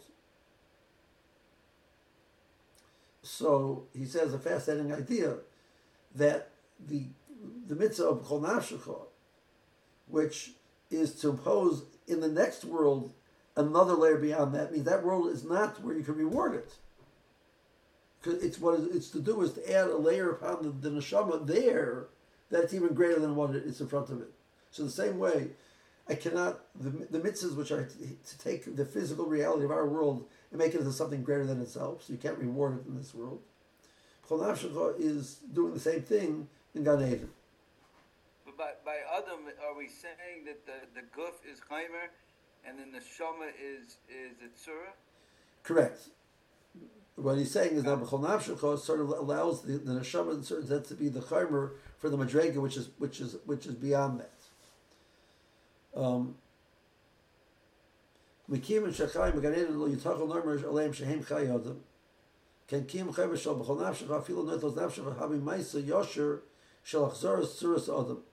So 3.21 3.83
he 3.93 4.05
says 4.05 4.33
a 4.33 4.39
fascinating 4.39 4.93
idea 4.93 5.35
that 6.15 6.51
the 6.79 7.07
the 7.67 7.75
mitzvah 7.75 8.05
of 8.05 8.23
kol 8.23 8.41
chol 8.41 9.07
which 10.07 10.51
is 10.89 11.15
to 11.15 11.29
impose 11.31 11.83
in 12.07 12.21
the 12.21 12.29
next 12.29 12.63
world 12.63 13.13
another 13.55 13.93
layer 13.93 14.17
beyond 14.17 14.53
that 14.55 14.71
means 14.71 14.85
that 14.85 15.03
world 15.03 15.29
is 15.29 15.43
not 15.43 15.81
where 15.83 15.95
you 15.95 16.03
can 16.03 16.15
reward 16.15 16.55
it. 16.55 16.73
Because 18.21 18.43
it's 18.43 18.59
what 18.59 18.79
it's 18.79 19.09
to 19.09 19.19
do 19.19 19.41
is 19.41 19.53
to 19.53 19.73
add 19.73 19.87
a 19.87 19.97
layer 19.97 20.31
upon 20.31 20.63
the, 20.63 20.89
the 20.89 20.95
neshama 20.95 21.45
there 21.45 22.07
that's 22.49 22.73
even 22.73 22.93
greater 22.93 23.19
than 23.19 23.35
what 23.35 23.55
is 23.55 23.81
in 23.81 23.87
front 23.87 24.09
of 24.09 24.21
it. 24.21 24.29
So 24.71 24.83
the 24.83 24.89
same 24.89 25.19
way, 25.19 25.49
I 26.07 26.15
cannot 26.15 26.61
the, 26.79 26.89
the 26.89 27.19
mitzvahs 27.19 27.55
which 27.55 27.71
are 27.71 27.85
to, 27.85 27.97
to 27.97 28.37
take 28.39 28.75
the 28.75 28.85
physical 28.85 29.25
reality 29.25 29.65
of 29.65 29.71
our 29.71 29.87
world 29.87 30.25
and 30.51 30.59
make 30.59 30.73
it 30.73 30.79
into 30.79 30.91
something 30.91 31.23
greater 31.23 31.45
than 31.45 31.61
itself. 31.61 32.03
So 32.03 32.13
you 32.13 32.19
can't 32.19 32.37
reward 32.37 32.79
it 32.79 32.87
in 32.87 32.95
this 32.95 33.13
world. 33.13 33.41
Chol 34.29 34.99
is 34.99 35.35
doing 35.53 35.73
the 35.73 35.79
same 35.79 36.01
thing 36.01 36.47
in 36.73 36.83
Gan 36.83 37.01
Eden. 37.01 37.29
But 38.45 38.57
by, 38.57 38.71
by 38.85 38.97
Adam, 39.17 39.41
are 39.67 39.77
we 39.77 39.87
saying 39.87 40.45
that 40.45 40.65
the, 40.65 41.01
the 41.01 41.01
guf 41.01 41.33
is 41.51 41.59
chaimer 41.59 42.09
and 42.67 42.79
then 42.79 42.91
the 42.91 42.99
shoma 42.99 43.49
is 43.61 43.97
is 44.09 44.37
a 44.41 44.69
tzura? 44.69 44.91
Correct. 45.63 46.09
What 47.15 47.37
he's 47.37 47.51
saying 47.51 47.73
is 47.73 47.83
that 47.83 47.99
B'chol 47.99 48.21
Nafshecha 48.21 48.79
sort 48.79 48.99
of 48.99 49.09
allows 49.09 49.61
the, 49.61 49.77
the 49.77 49.99
neshama 49.99 50.35
in 50.35 50.43
certain 50.43 50.67
sense 50.67 50.87
to 50.87 50.95
be 50.95 51.09
the 51.09 51.19
chaimer 51.19 51.71
for 51.99 52.09
the 52.09 52.17
madrega, 52.17 52.55
which 52.55 52.75
is 52.75 52.89
which 52.97 53.19
is 53.19 53.37
which 53.45 53.67
is 53.67 53.75
beyond 53.75 54.21
that. 54.21 54.31
Um, 55.95 56.35
Mikim 58.49 58.85
and 58.85 58.93
Shechayim 58.93 59.41
Gan 59.41 59.79
lo 59.79 59.87
yitachol 59.87 60.27
normer 60.27 60.59
aleim 60.63 60.93
shehem 60.93 61.23
chay 61.23 61.47
adam. 61.49 61.81
Ken 62.67 62.85
kim 62.85 63.13
chayver 63.13 63.37
shal 63.39 63.55
b'chol 63.55 63.79
nafshecha 63.79 64.23
afilu 64.23 64.45
netos 64.45 64.73
nafshecha 64.73 65.19
habi 65.19 65.39
ma'isa 65.39 65.85
yosher 65.85 66.39
shel 66.83 67.11
achzoros 67.11 67.61
tzuras 67.61 67.83
adam. 67.83 68.23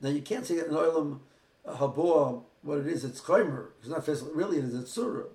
Now 0.00 0.10
you 0.10 0.22
can't 0.22 0.46
say 0.46 0.56
that 0.56 0.66
in 0.66 0.72
Olam 0.72 1.18
Haboa 1.66 2.42
what 2.62 2.78
it 2.78 2.86
is, 2.86 3.04
it's 3.04 3.20
Chaimer. 3.20 3.68
It's 3.80 3.88
not 3.88 4.04
physical, 4.04 4.34
really 4.34 4.58
it 4.58 4.64
is, 4.64 4.74
it's 4.74 4.92
Surah. 4.92 5.28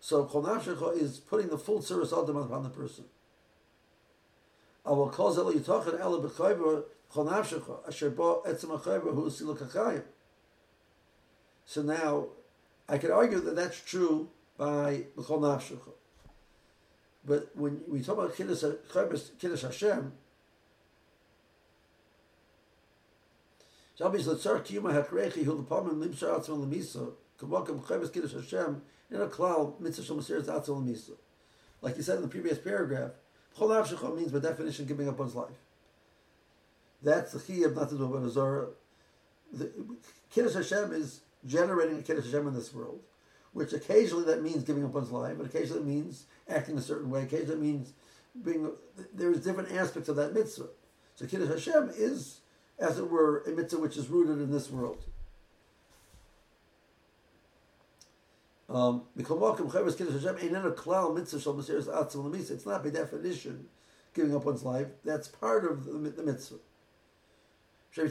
So 0.00 0.24
Nafshecha 0.24 0.96
is 0.96 1.18
putting 1.18 1.48
the 1.48 1.58
full 1.58 1.82
Surah 1.82 2.22
Adam 2.22 2.36
upon 2.36 2.62
the 2.62 2.70
person. 2.70 3.04
Awal 4.84 5.10
calls 5.10 5.38
el 5.38 5.52
yitachan 5.52 6.00
ela 6.00 6.20
b'chayver 6.20 6.84
Chol 7.14 7.28
Nafshecha 7.30 7.86
asher 7.86 8.10
bo 8.10 8.42
etzem 8.46 8.70
ha'chayver 8.70 9.14
hu 9.14 9.30
silu 9.30 9.56
kachayim. 9.56 10.02
So 11.66 11.82
now, 11.82 12.26
I 12.88 12.98
could 12.98 13.10
argue 13.10 13.40
that 13.40 13.54
that's 13.54 13.80
true 13.80 14.28
by 14.56 15.04
B'chol 15.16 15.40
Nafshecha. 15.40 15.92
But 17.24 17.50
when 17.54 17.82
we 17.86 18.02
talk 18.02 18.18
about 18.18 18.34
Kiddush, 18.34 18.64
Kiddush 19.38 19.62
Hashem, 19.62 20.12
Shabbos 23.96 24.26
Latzar 24.26 24.64
Kiyuma 24.64 25.04
Hakrechi 25.04 25.44
Hu 25.44 25.62
Lepamim 25.62 26.02
Limshar 26.02 26.38
Atzma 26.38 26.66
Lemisa 26.66 27.12
Kamakam 27.38 27.82
Chavis 27.82 28.12
Kiddush 28.12 28.32
Hashem 28.32 28.82
in 29.10 29.20
a 29.20 29.26
cloud 29.26 29.80
Mitzvah 29.80 30.04
Shal 30.04 30.16
Masiris 30.16 30.46
Atzma 30.46 30.82
Lemisa. 30.82 31.12
Like 31.82 31.96
you 31.96 32.02
said 32.02 32.16
in 32.16 32.22
the 32.22 32.28
previous 32.28 32.58
paragraph, 32.58 33.10
Chol 33.58 33.68
Nafshecha 33.68 34.16
means 34.16 34.32
by 34.32 34.38
definition 34.38 34.86
giving 34.86 35.08
up 35.08 35.18
one's 35.18 35.34
life. 35.34 35.50
That's 37.02 37.32
the 37.32 37.40
key 37.40 37.64
of 37.64 37.74
not 37.74 37.90
to 37.90 37.98
do 37.98 38.04
about 38.04 38.24
Azara. 38.24 38.68
Kiddush 40.30 40.54
Hashem 40.54 40.92
is 40.92 41.20
generating 41.44 41.98
a 41.98 42.02
Kiddush 42.02 42.26
Hashem 42.26 42.46
in 42.46 42.54
this 42.54 42.72
world, 42.72 43.00
which 43.52 43.72
occasionally 43.72 44.24
that 44.24 44.42
means 44.42 44.62
giving 44.62 44.84
up 44.84 44.92
one's 44.92 45.10
life, 45.10 45.34
but 45.36 45.46
occasionally 45.46 45.82
it 45.82 45.86
means 45.86 46.26
acting 46.48 46.78
a 46.78 46.80
certain 46.80 47.10
way, 47.10 47.24
occasionally 47.24 47.54
it 47.54 47.60
means 47.60 47.92
being, 48.42 48.70
there's 49.12 49.40
different 49.40 49.72
aspects 49.72 50.08
of 50.08 50.16
that 50.16 50.32
mitzvah. 50.32 50.68
So 51.16 51.26
Kiddush 51.26 51.48
Hashem 51.48 51.90
is 51.94 52.41
as 52.82 52.98
it 52.98 53.08
were, 53.08 53.44
a 53.46 53.50
mitzvah 53.50 53.80
which 53.80 53.96
is 53.96 54.08
rooted 54.08 54.38
in 54.38 54.50
this 54.50 54.68
world. 54.68 55.04
Um, 58.68 59.04
it's 59.16 59.30
not 62.66 62.82
by 62.82 62.90
definition 62.90 63.66
giving 64.14 64.34
up 64.34 64.44
one's 64.44 64.62
life. 64.62 64.88
That's 65.04 65.28
part 65.28 65.64
of 65.64 65.84
the, 65.84 65.92
the 65.92 66.22
mitzvah. 66.22 66.56
So 67.94 68.02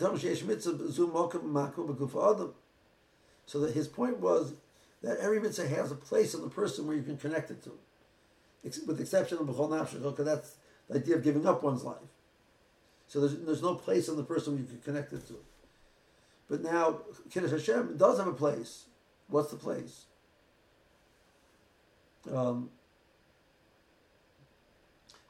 that 3.60 3.74
his 3.74 3.88
point 3.88 4.20
was 4.20 4.54
that 5.02 5.18
every 5.18 5.40
mitzvah 5.40 5.68
has 5.68 5.92
a 5.92 5.96
place 5.96 6.34
in 6.34 6.42
the 6.42 6.50
person 6.50 6.88
where 6.88 6.96
you 6.96 7.04
can 7.04 7.18
connect 7.18 7.52
it 7.52 7.64
to, 7.64 7.72
with 8.64 8.98
the 8.98 9.04
exception 9.04 9.40
of 9.40 9.48
b'chol 9.48 9.70
nafshach, 9.70 10.04
because 10.04 10.26
that's 10.26 10.56
the 10.88 11.00
idea 11.00 11.16
of 11.16 11.24
giving 11.24 11.48
up 11.48 11.64
one's 11.64 11.84
life. 11.84 11.98
So 13.12 13.20
there's, 13.20 13.36
there's 13.40 13.62
no 13.62 13.76
place 13.76 14.08
in 14.08 14.16
the 14.16 14.24
person 14.24 14.58
you 14.58 14.64
can 14.64 14.80
connect 14.80 15.12
it 15.12 15.28
to. 15.28 15.36
But 16.50 16.64
now, 16.64 17.00
Kiddush 17.30 17.52
Hashem 17.52 17.98
does 17.98 18.18
have 18.20 18.28
a 18.28 18.32
place. 18.32 18.86
What's 19.28 19.52
the 19.52 19.58
place? 19.58 20.06
Um, 22.34 22.70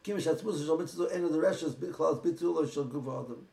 Kimish 0.03 0.31
Hatzmus 0.31 0.63
Shal 0.63 0.77
Mitzvah 0.77 1.07
En 1.11 1.23
the 1.23 1.39
Reshes 1.39 1.73
Bichlaus 1.73 2.23
Bitul 2.23 2.71
Shal 2.71 2.85
Guv 2.85 3.25
Adam. 3.25 3.47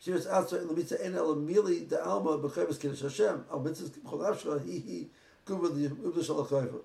Shiras 0.00 0.30
Atzar 0.30 0.62
in 0.62 0.68
the 0.68 0.74
Mitzvah 0.74 1.04
En 1.04 1.16
El 1.16 1.34
Mili 1.34 1.88
De 1.88 2.00
Alma 2.00 2.38
B'Chavis 2.38 2.80
Kiddush 2.80 3.02
Hashem 3.02 3.44
Al 3.50 3.58
Mitzvah 3.58 3.88
B'Chol 3.88 4.20
Avshra 4.20 4.60
Hi 4.60 4.82
Hi 4.86 5.06
Guv 5.44 5.74
the 5.74 5.88
Ubda 5.88 6.24
Shal 6.24 6.46
Chayva. 6.46 6.80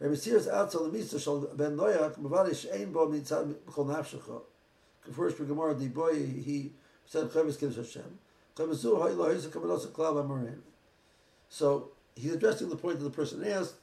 Rabbi 0.00 0.14
Siras 0.16 0.52
Atzar 0.52 0.84
the 0.84 0.98
Mitzvah 0.98 1.18
Shal 1.18 1.40
Ben 1.56 1.78
Noyak 1.78 2.18
Mavadish 2.18 2.70
Ein 2.74 2.92
Bo 2.92 3.08
Mitzvah 3.08 3.46
B'Chol 3.66 4.42
first 5.10 5.38
Gemara, 5.38 5.74
the 5.74 5.88
boy 5.88 6.14
he 6.14 6.72
said 7.06 7.30
Chavis 7.30 7.58
Kiddush 7.58 7.76
Hashem. 7.76 8.18
So 11.48 11.88
he's 12.14 12.32
addressing 12.32 12.68
the 12.68 12.76
point 12.76 12.98
that 12.98 13.04
the 13.04 13.10
person 13.10 13.44
asked 13.44 13.74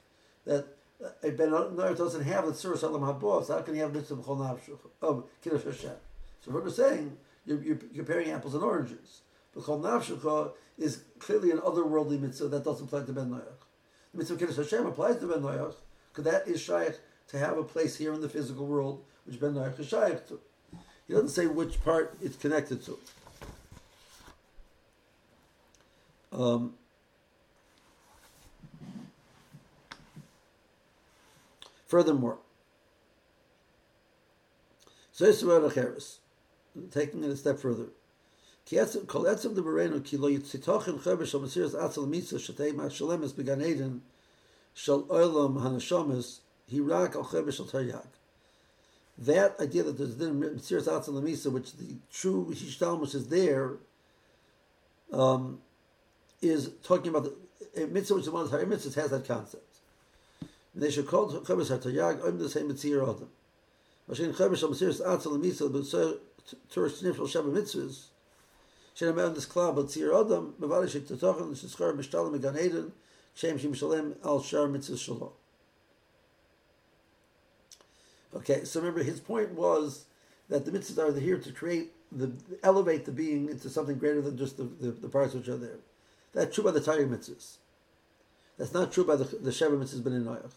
that 0.45 0.67
a 1.23 1.31
Ben 1.31 1.49
Noir 1.51 1.95
doesn't 1.95 2.23
have 2.23 2.45
the 2.45 2.53
Surah 2.53 2.75
Salam 2.75 3.01
Habov, 3.01 3.45
so 3.45 3.55
how 3.55 3.61
can 3.61 3.73
he 3.73 3.79
have 3.79 3.93
mitzvah 3.93 4.15
of 5.01 5.23
Kiddush 5.41 5.63
Hashem? 5.63 5.95
So 6.41 6.51
what 6.51 6.63
we're 6.63 6.69
saying, 6.69 7.17
you're, 7.45 7.61
you're, 7.61 7.77
comparing 7.95 8.31
apples 8.31 8.53
and 8.53 8.63
oranges. 8.63 9.21
But 9.53 9.63
Chol 9.63 9.81
Nafshach 9.81 10.51
is 10.77 11.03
clearly 11.19 11.51
an 11.51 11.59
otherworldly 11.59 12.19
mitzvah 12.19 12.47
that 12.49 12.63
doesn't 12.63 12.88
apply 12.88 13.05
to 13.05 13.13
Ben 13.13 13.29
Noach. 13.29 13.65
The 14.11 14.17
mitzvah 14.17 14.33
of 14.33 14.39
Kiddush 14.39 14.57
Hashem 14.57 14.85
applies 14.85 15.17
to 15.17 15.27
Ben 15.27 15.41
Noach, 15.41 15.75
because 16.11 16.31
that 16.31 16.47
is 16.47 16.61
shaykh 16.61 16.99
to 17.29 17.39
have 17.39 17.57
a 17.57 17.63
place 17.63 17.95
here 17.97 18.13
in 18.13 18.21
the 18.21 18.29
physical 18.29 18.65
world, 18.65 19.03
which 19.25 19.39
Ben 19.39 19.53
Noach 19.53 19.79
is 19.79 19.88
shaykh 19.88 20.27
to. 20.27 20.39
He 21.09 21.15
doesn't 21.15 21.29
say 21.29 21.47
which 21.47 21.83
part 21.83 22.15
it's 22.21 22.37
connected 22.37 22.85
to. 22.85 22.99
Um, 26.31 26.75
furthermore, 31.87 32.37
taking 36.91 37.23
it 37.23 37.31
a 37.31 37.35
step 37.35 37.57
further. 37.57 37.87
Hanashomes 45.57 46.39
hirak 46.71 47.15
al 47.15 47.25
chebesh 47.25 47.59
al 47.59 47.65
taryag 47.65 48.05
that 49.19 49.59
idea 49.59 49.83
that 49.83 49.97
there's 49.97 50.15
then 50.15 50.41
Mesiras 50.41 50.88
Atzal 50.88 51.21
Lamisa, 51.21 51.51
which 51.51 51.73
the 51.73 51.95
true 52.11 52.47
Hishtalmus 52.51 53.13
is 53.15 53.27
there, 53.27 53.73
um, 55.11 55.59
is 56.41 56.71
talking 56.83 57.09
about 57.09 57.25
the 57.75 57.88
mitzvah, 57.88 58.15
which 58.15 58.23
is 58.23 58.29
one 58.29 58.43
of 58.43 58.51
the 58.51 58.57
higher 58.57 58.65
mitzvahs, 58.65 58.95
has 58.95 59.11
that 59.11 59.27
concept. 59.27 59.63
They 60.73 60.89
should 60.89 61.07
call 61.07 61.29
Chavis 61.29 61.77
HaTayag 61.77 62.21
Oim 62.21 62.39
the 62.39 62.49
same 62.49 62.69
Mitzir 62.69 63.01
Adam. 63.03 63.29
Mashin 64.09 64.33
Chavis 64.33 64.63
HaMesiras 64.63 65.05
Atzal 65.05 65.38
Lamisa, 65.38 65.71
but 65.71 65.85
so 65.85 66.19
Turish 66.73 67.01
Snif 67.03 67.15
Shal 67.15 67.43
Shabbat 67.43 67.53
Mitzvahs, 67.53 68.05
this 69.35 69.45
Klab 69.45 69.75
Tzir 69.75 70.25
Adam, 70.25 70.53
Mevali 70.61 70.89
Shek 70.89 71.03
Tatochen, 71.03 71.51
Shishkar 71.51 71.97
Mishtalim 71.97 72.31
Megan 72.31 72.57
Eden, 72.57 72.91
Shem 73.33 73.59
Shim 73.59 73.75
Shalem 73.75 74.15
Al 74.23 74.41
Shar 74.41 74.67
Mitzvah 74.67 74.97
Shalom. 74.97 75.31
Okay, 78.36 78.63
so 78.63 78.79
remember 78.79 79.03
his 79.03 79.19
point 79.19 79.51
was 79.51 80.05
that 80.50 80.65
the 80.65 80.71
mitzvahs 80.71 81.17
are 81.17 81.19
here 81.19 81.38
to 81.38 81.51
create 81.51 81.91
the 82.12 82.31
elevate 82.63 83.05
the 83.05 83.12
being 83.12 83.50
into 83.50 83.69
something 83.69 83.98
greater 83.98 84.21
than 84.21 84.38
just 84.38 84.57
the, 84.57 84.63
the, 84.63 84.91
the 84.91 85.09
parts 85.09 85.33
which 85.33 85.48
are 85.48 85.57
there. 85.57 85.77
That's 86.33 86.53
true 86.53 86.63
by 86.63 86.71
the 86.71 86.81
Torah 86.81 87.05
mitzvahs. 87.05 87.57
That's 88.57 88.74
not 88.74 88.91
true 88.91 89.05
by 89.05 89.15
the 89.15 89.24
the 89.24 89.51
Sheva 89.51 89.79
mitzvahs 89.79 90.03
ben 90.03 90.25
Noach. 90.25 90.51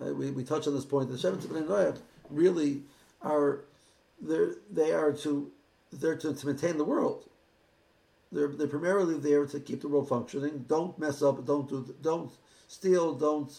Uh, 0.00 0.12
we 0.14 0.30
we 0.30 0.44
touched 0.44 0.66
on 0.66 0.74
this 0.74 0.84
point. 0.84 1.08
The 1.08 1.16
Sheva 1.16 1.36
mitzvahs 1.36 1.54
ben 1.54 1.64
Noach 1.64 1.98
really 2.30 2.82
are 3.22 3.60
they 4.20 4.48
they 4.70 4.92
are 4.92 5.12
to 5.12 5.50
they're 5.92 6.16
to, 6.16 6.34
to 6.34 6.46
maintain 6.46 6.76
the 6.76 6.84
world. 6.84 7.28
They're 8.32 8.48
they're 8.48 8.66
primarily 8.66 9.18
there 9.18 9.46
to 9.46 9.60
keep 9.60 9.80
the 9.80 9.88
world 9.88 10.08
functioning. 10.08 10.64
Don't 10.68 10.98
mess 10.98 11.22
up. 11.22 11.46
Don't 11.46 11.68
do. 11.68 11.94
Don't 12.02 12.32
steal. 12.68 13.14
Don't 13.14 13.52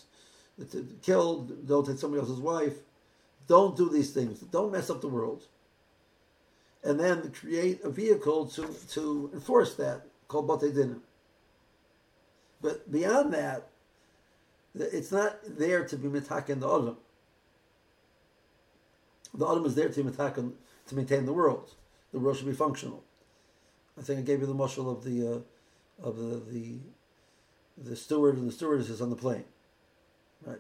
killed, 1.02 1.68
don't 1.68 1.86
take 1.86 1.98
somebody 1.98 2.22
else's 2.22 2.40
wife. 2.40 2.74
Don't 3.48 3.78
do 3.78 3.90
these 3.90 4.12
things. 4.12 4.40
Don't 4.40 4.72
mess 4.72 4.90
up 4.90 5.02
the 5.02 5.08
world. 5.08 5.44
And 6.84 7.00
then 7.00 7.32
create 7.32 7.84
a 7.84 7.90
vehicle 7.90 8.48
to, 8.48 8.68
to 8.92 9.30
enforce 9.34 9.76
that 9.76 10.06
called 10.28 10.48
Bate 10.48 10.74
Dinner. 10.74 10.98
But 12.62 12.92
beyond 12.92 13.34
that, 13.34 13.68
it's 14.74 15.12
not 15.12 15.38
there 15.46 15.86
to 15.86 15.98
be 15.98 16.08
mitaken 16.08 16.60
the 16.60 16.68
Adam. 16.68 16.98
The 19.34 19.50
Adam 19.50 19.66
is 19.66 19.76
there 19.76 19.90
to 19.90 20.04
mitaken 20.04 20.54
to 20.88 20.96
maintain 20.96 21.26
the 21.26 21.34
world. 21.34 21.76
The 22.12 22.20
world 22.20 22.38
should 22.38 22.48
be 22.48 22.54
functional. 22.54 23.04
I 23.98 24.02
think 24.02 24.20
I 24.20 24.24
gave 24.24 24.42
you 24.42 24.46
the 24.46 24.56
mashal 24.56 24.92
of 24.92 25.04
the 25.04 25.28
uh, 25.28 26.08
of 26.08 26.18
the, 26.18 26.42
the 26.52 26.80
the 27.78 27.96
steward 27.96 28.38
and 28.38 28.48
the 28.48 28.52
stewardess 28.52 29.02
on 29.02 29.10
the 29.10 29.16
plane, 29.16 29.46
right? 30.46 30.60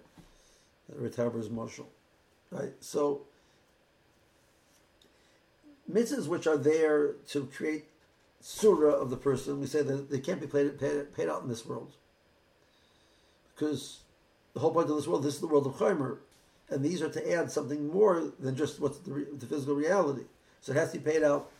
The 0.89 1.09
Retaber's 1.09 1.49
marshal, 1.49 1.89
right? 2.51 2.73
So 2.79 3.23
mitzvahs 5.91 6.27
which 6.27 6.47
are 6.47 6.57
there 6.57 7.13
to 7.29 7.45
create 7.45 7.85
surah 8.41 8.93
of 8.93 9.09
the 9.09 9.17
person, 9.17 9.59
we 9.59 9.67
say 9.67 9.81
that 9.81 10.09
they 10.09 10.19
can't 10.19 10.41
be 10.41 10.47
paid, 10.47 10.79
paid, 10.79 11.15
paid 11.15 11.29
out 11.29 11.41
in 11.41 11.49
this 11.49 11.65
world. 11.65 11.93
Because 13.53 14.01
the 14.53 14.59
whole 14.59 14.71
point 14.71 14.89
of 14.89 14.95
this 14.95 15.07
world, 15.07 15.23
this 15.23 15.35
is 15.35 15.41
the 15.41 15.47
world 15.47 15.65
of 15.65 15.73
Chaimer, 15.73 16.19
and 16.69 16.83
these 16.83 17.01
are 17.01 17.09
to 17.09 17.31
add 17.31 17.51
something 17.51 17.87
more 17.87 18.31
than 18.39 18.55
just 18.55 18.79
what's 18.79 18.99
the, 18.99 19.27
the 19.37 19.45
physical 19.45 19.75
reality. 19.75 20.23
So 20.61 20.71
it 20.71 20.77
has 20.77 20.91
to 20.91 20.99
be 20.99 21.11
paid 21.11 21.23
out 21.23 21.51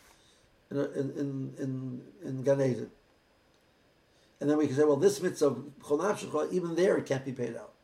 in, 0.72 0.78
in, 0.78 1.54
in, 1.60 2.02
in 2.24 2.44
Gan 2.44 2.62
Eden. 2.62 2.92
And 4.42 4.50
then 4.50 4.58
we 4.58 4.68
can 4.68 4.76
say, 4.76 4.84
well, 4.84 4.98
this 4.98 5.22
mitzvah, 5.22 5.56
even 6.52 6.76
there 6.76 6.98
it 6.98 7.06
can't 7.06 7.24
be 7.24 7.32
paid 7.32 7.56
out. 7.56 7.75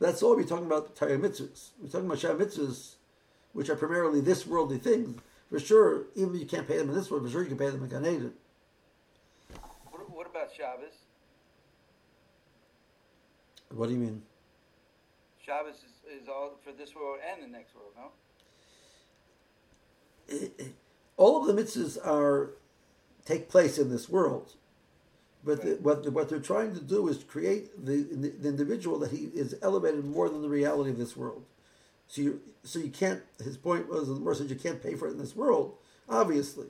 That's 0.00 0.22
all 0.22 0.34
we're 0.34 0.44
talking 0.44 0.66
about 0.66 0.96
Torah 0.96 1.18
mitzvahs. 1.18 1.70
We're 1.80 1.88
talking 1.88 2.06
about 2.06 2.18
Shah 2.18 2.34
mitzvahs, 2.34 2.94
which 3.52 3.68
are 3.68 3.76
primarily 3.76 4.22
this 4.22 4.46
worldly 4.46 4.78
things. 4.78 5.20
For 5.50 5.60
sure, 5.60 6.04
even 6.14 6.34
if 6.34 6.40
you 6.40 6.46
can't 6.46 6.66
pay 6.66 6.78
them 6.78 6.88
in 6.88 6.94
this 6.94 7.10
world, 7.10 7.24
for 7.24 7.30
sure 7.30 7.42
you 7.42 7.48
can 7.48 7.58
pay 7.58 7.68
them 7.68 7.82
in 7.82 7.90
Gan 7.90 8.06
Eden. 8.06 8.32
What, 9.90 10.10
what 10.10 10.26
about 10.26 10.50
Shabbos? 10.56 10.94
What 13.74 13.88
do 13.88 13.92
you 13.92 13.98
mean? 13.98 14.22
Shabbos 15.44 15.74
is, 15.74 16.22
is 16.22 16.28
all 16.28 16.52
for 16.64 16.72
this 16.72 16.94
world 16.94 17.18
and 17.28 17.42
the 17.42 17.48
next 17.48 17.74
world, 17.74 17.92
no? 17.96 18.10
Eh, 20.34 20.48
eh, 20.60 20.64
all 21.16 21.40
of 21.40 21.46
the 21.54 21.62
mitzvahs 21.62 21.98
are 22.06 22.52
take 23.26 23.48
place 23.48 23.76
in 23.76 23.90
this 23.90 24.08
world, 24.08 24.54
but 25.42 25.62
the, 25.62 25.78
what 25.80 26.02
the, 26.02 26.10
what 26.10 26.28
they're 26.28 26.38
trying 26.38 26.74
to 26.74 26.80
do 26.80 27.08
is 27.08 27.24
create 27.24 27.84
the, 27.84 28.02
the 28.02 28.48
individual 28.48 28.98
that 28.98 29.10
he 29.10 29.30
is 29.34 29.54
elevated 29.62 30.04
more 30.04 30.28
than 30.28 30.42
the 30.42 30.48
reality 30.48 30.90
of 30.90 30.98
this 30.98 31.16
world. 31.16 31.44
So 32.08 32.22
you 32.22 32.40
so 32.62 32.78
you 32.78 32.90
can't. 32.90 33.22
His 33.42 33.56
point 33.56 33.88
was 33.88 34.08
the 34.08 34.14
Gemara 34.14 34.34
said 34.34 34.50
you 34.50 34.56
can't 34.56 34.82
pay 34.82 34.94
for 34.94 35.08
it 35.08 35.12
in 35.12 35.18
this 35.18 35.36
world. 35.36 35.74
Obviously, 36.08 36.66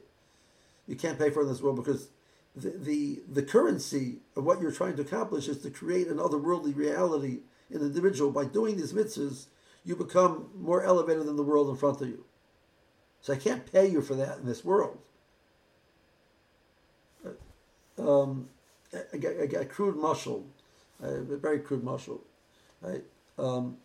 you 0.86 0.96
can't 0.96 1.18
pay 1.18 1.30
for 1.30 1.40
it 1.40 1.44
in 1.44 1.48
this 1.48 1.62
world 1.62 1.76
because 1.76 2.08
the, 2.54 2.70
the 2.70 3.22
the 3.28 3.42
currency 3.42 4.18
of 4.36 4.44
what 4.44 4.60
you're 4.60 4.70
trying 4.70 4.96
to 4.96 5.02
accomplish 5.02 5.48
is 5.48 5.62
to 5.62 5.70
create 5.70 6.08
an 6.08 6.18
otherworldly 6.18 6.76
reality 6.76 7.38
in 7.70 7.80
the 7.80 7.86
individual. 7.86 8.30
By 8.30 8.44
doing 8.44 8.76
these 8.76 8.92
mitzvahs, 8.92 9.46
you 9.84 9.96
become 9.96 10.50
more 10.54 10.84
elevated 10.84 11.26
than 11.26 11.36
the 11.36 11.42
world 11.42 11.70
in 11.70 11.76
front 11.76 12.00
of 12.02 12.08
you. 12.08 12.24
So 13.20 13.32
I 13.32 13.36
can't 13.36 13.70
pay 13.70 13.86
you 13.88 14.02
for 14.02 14.14
that 14.14 14.38
in 14.38 14.46
this 14.46 14.64
world. 14.64 14.98
Um, 17.98 18.48
I 18.92 19.16
got 19.16 19.62
a 19.62 19.66
crude 19.66 19.96
mashal, 19.96 20.44
a 21.00 21.20
very 21.20 21.60
crude 21.60 21.84
mashal. 21.84 22.20
Right? 22.80 23.04
Um, 23.38 23.76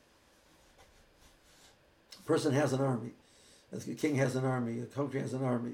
a 2.18 2.22
person 2.24 2.54
has 2.54 2.74
an 2.74 2.82
army. 2.82 3.12
A 3.72 3.94
king 3.94 4.16
has 4.16 4.36
an 4.36 4.46
army. 4.46 4.80
A 4.80 4.86
country 4.86 5.20
has 5.20 5.34
an 5.34 5.44
army. 5.44 5.74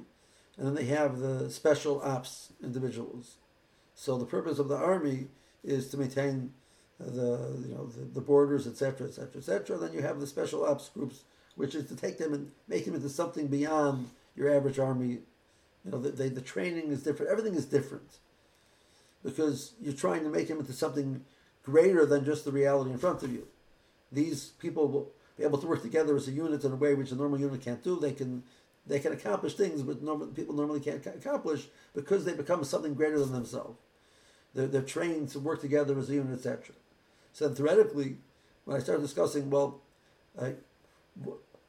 And 0.58 0.68
then 0.68 0.76
they 0.76 0.86
have 0.86 1.20
the 1.20 1.50
special 1.50 2.02
ops 2.02 2.52
individuals. 2.64 3.36
So 3.96 4.18
the 4.18 4.26
purpose 4.26 4.60
of 4.60 4.68
the 4.68 4.76
army 4.76 5.28
is 5.64 5.90
to 5.90 5.98
maintain 5.98 6.54
the 7.00 7.58
you 7.66 7.74
know 7.74 7.88
the, 7.88 8.06
the 8.06 8.22
borders, 8.22 8.68
etc., 8.68 9.08
etc., 9.08 9.38
etc. 9.38 9.78
Then 9.78 9.94
you 9.94 10.02
have 10.02 10.20
the 10.20 10.28
special 10.28 10.66
ops 10.66 10.90
groups 10.90 11.22
which 11.56 11.76
is 11.76 11.86
to 11.86 11.96
take 11.96 12.18
them 12.18 12.34
and 12.34 12.52
make 12.68 12.86
them 12.86 12.96
into 12.96 13.10
something 13.10 13.48
beyond 13.48 14.10
your 14.36 14.56
average 14.56 14.80
army. 14.80 15.20
You 15.84 15.92
know, 15.92 16.00
the, 16.00 16.10
the, 16.10 16.30
the 16.30 16.42
training 16.42 16.92
is 16.92 17.04
different. 17.04 17.32
Everything 17.32 17.56
is 17.56 17.66
different 17.66 18.20
because 19.24 19.74
you're 19.82 19.94
trying 19.94 20.24
to 20.24 20.30
make 20.30 20.48
him 20.48 20.60
into 20.60 20.74
something 20.74 21.24
greater 21.64 22.06
than 22.06 22.26
just 22.26 22.46
the 22.46 22.52
reality 22.52 22.92
in 22.92 22.98
front 22.98 23.24
of 23.24 23.32
you. 23.32 23.48
These 24.12 24.52
people 24.60 24.88
will 24.88 25.12
be 25.38 25.44
able 25.44 25.60
to 25.60 25.68
work 25.68 25.82
together 25.82 26.16
as 26.16 26.28
a 26.28 26.32
unit 26.32 26.64
in 26.64 26.72
a 26.72 26.76
way 26.76 26.94
which 26.94 27.12
a 27.12 27.16
normal 27.16 27.40
unit 27.40 27.62
can't 27.62 27.84
do. 27.84 28.00
They 28.00 28.14
can 28.14 28.44
they 28.88 29.00
can 29.00 29.14
accomplish 29.14 29.54
things 29.54 29.84
but 29.84 30.02
normal, 30.02 30.28
people 30.28 30.56
normally 30.56 30.80
can't 30.80 31.06
accomplish 31.06 31.68
because 31.94 32.26
they 32.26 32.34
become 32.34 32.64
something 32.64 32.96
greater 32.96 33.20
than 33.20 33.32
themselves. 33.32 33.78
They're, 34.54 34.68
they're 34.68 34.82
trained 34.82 35.30
to 35.30 35.40
work 35.40 35.62
together 35.62 35.98
as 35.98 36.10
a 36.10 36.16
unit, 36.16 36.34
etc. 36.34 36.76
So 37.32 37.50
theoretically, 37.50 38.18
when 38.66 38.76
I 38.76 38.80
started 38.80 39.02
discussing, 39.02 39.50
well, 39.50 39.82
I, 40.40 40.56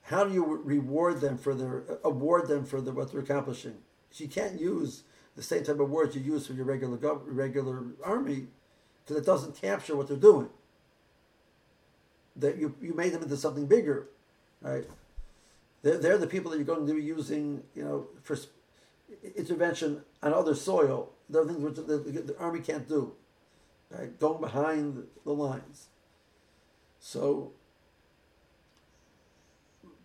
how 0.02 0.24
do 0.24 0.34
you 0.34 0.44
reward 0.44 1.20
them 1.20 1.38
for 1.38 1.54
their 1.54 1.84
award 2.04 2.48
them 2.48 2.64
for 2.64 2.80
what 2.80 3.12
they're 3.12 3.20
accomplishing? 3.20 3.76
She 4.10 4.26
can't 4.26 4.60
use 4.60 5.04
the 5.36 5.42
same 5.42 5.64
type 5.64 5.80
of 5.80 5.90
words 5.90 6.14
you 6.14 6.22
use 6.22 6.46
for 6.46 6.52
your 6.52 6.64
regular 6.64 6.96
regular 6.96 7.84
army 8.04 8.46
because 9.04 9.20
it 9.20 9.26
doesn't 9.26 9.60
capture 9.60 9.96
what 9.96 10.08
they're 10.08 10.16
doing. 10.16 10.48
That 12.36 12.56
you 12.58 12.74
you 12.80 12.94
made 12.94 13.12
them 13.12 13.22
into 13.22 13.36
something 13.36 13.66
bigger, 13.66 14.08
right? 14.60 14.84
They're, 15.82 15.98
they're 15.98 16.18
the 16.18 16.26
people 16.26 16.50
that 16.50 16.58
you're 16.58 16.64
going 16.66 16.86
to 16.86 16.94
be 16.94 17.02
using, 17.02 17.62
you 17.74 17.84
know, 17.84 18.06
for 18.22 18.36
intervention 19.36 20.02
on 20.22 20.32
other 20.32 20.54
soil. 20.54 21.10
There 21.28 21.42
are 21.42 21.46
things 21.46 21.58
which 21.58 21.74
the, 21.74 21.98
the 21.98 22.36
army 22.38 22.60
can't 22.60 22.88
do, 22.88 23.12
right? 23.90 24.18
Going 24.18 24.40
behind 24.40 25.06
the 25.24 25.32
lines. 25.32 25.88
So 27.00 27.52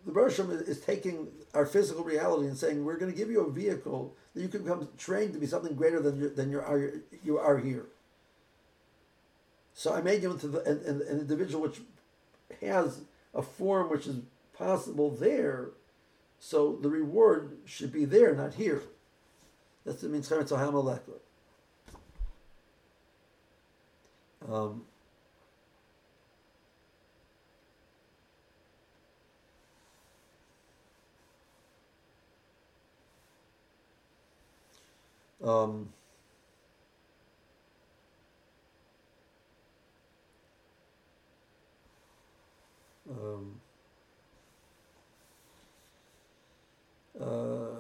the 0.08 0.13
Bershom 0.13 0.50
is, 0.52 0.62
is 0.62 0.80
taking 0.80 1.28
our 1.54 1.65
physical 1.65 2.04
reality 2.04 2.48
and 2.48 2.58
saying, 2.58 2.84
we're 2.84 2.98
going 2.98 3.12
to 3.12 3.17
give 3.17 3.30
you 3.30 3.41
a 3.41 3.52
vehicle 3.52 4.15
that 4.34 4.41
you 4.41 4.48
can 4.48 4.63
become 4.63 4.88
trained 4.98 5.34
to 5.34 5.39
be 5.39 5.46
something 5.46 5.76
greater 5.76 6.00
than, 6.00 6.17
you, 6.17 6.30
than 6.30 6.50
you, 6.50 6.60
are, 6.60 6.93
you 7.26 7.38
are 7.38 7.58
here. 7.58 7.86
So 9.74 9.93
I 9.93 10.02
made 10.02 10.24
you 10.24 10.32
into 10.32 10.48
the, 10.48 10.63
an, 10.63 11.02
an 11.02 11.20
individual 11.20 11.62
which 11.62 11.82
has 12.62 13.02
a 13.36 13.41
form 13.41 13.89
which 13.89 14.08
is 14.08 14.15
possible 14.58 15.12
there. 15.12 15.72
So 16.39 16.78
the 16.82 16.89
reward 16.89 17.58
should 17.65 17.91
be 17.91 18.06
there, 18.06 18.34
not 18.34 18.54
here. 18.54 18.84
That's 19.86 20.04
it 20.04 20.10
means. 20.10 20.32
Um, 24.50 24.86
Ähm, 35.41 35.93
Ähm. 43.10 43.62
Äh. 47.15 47.78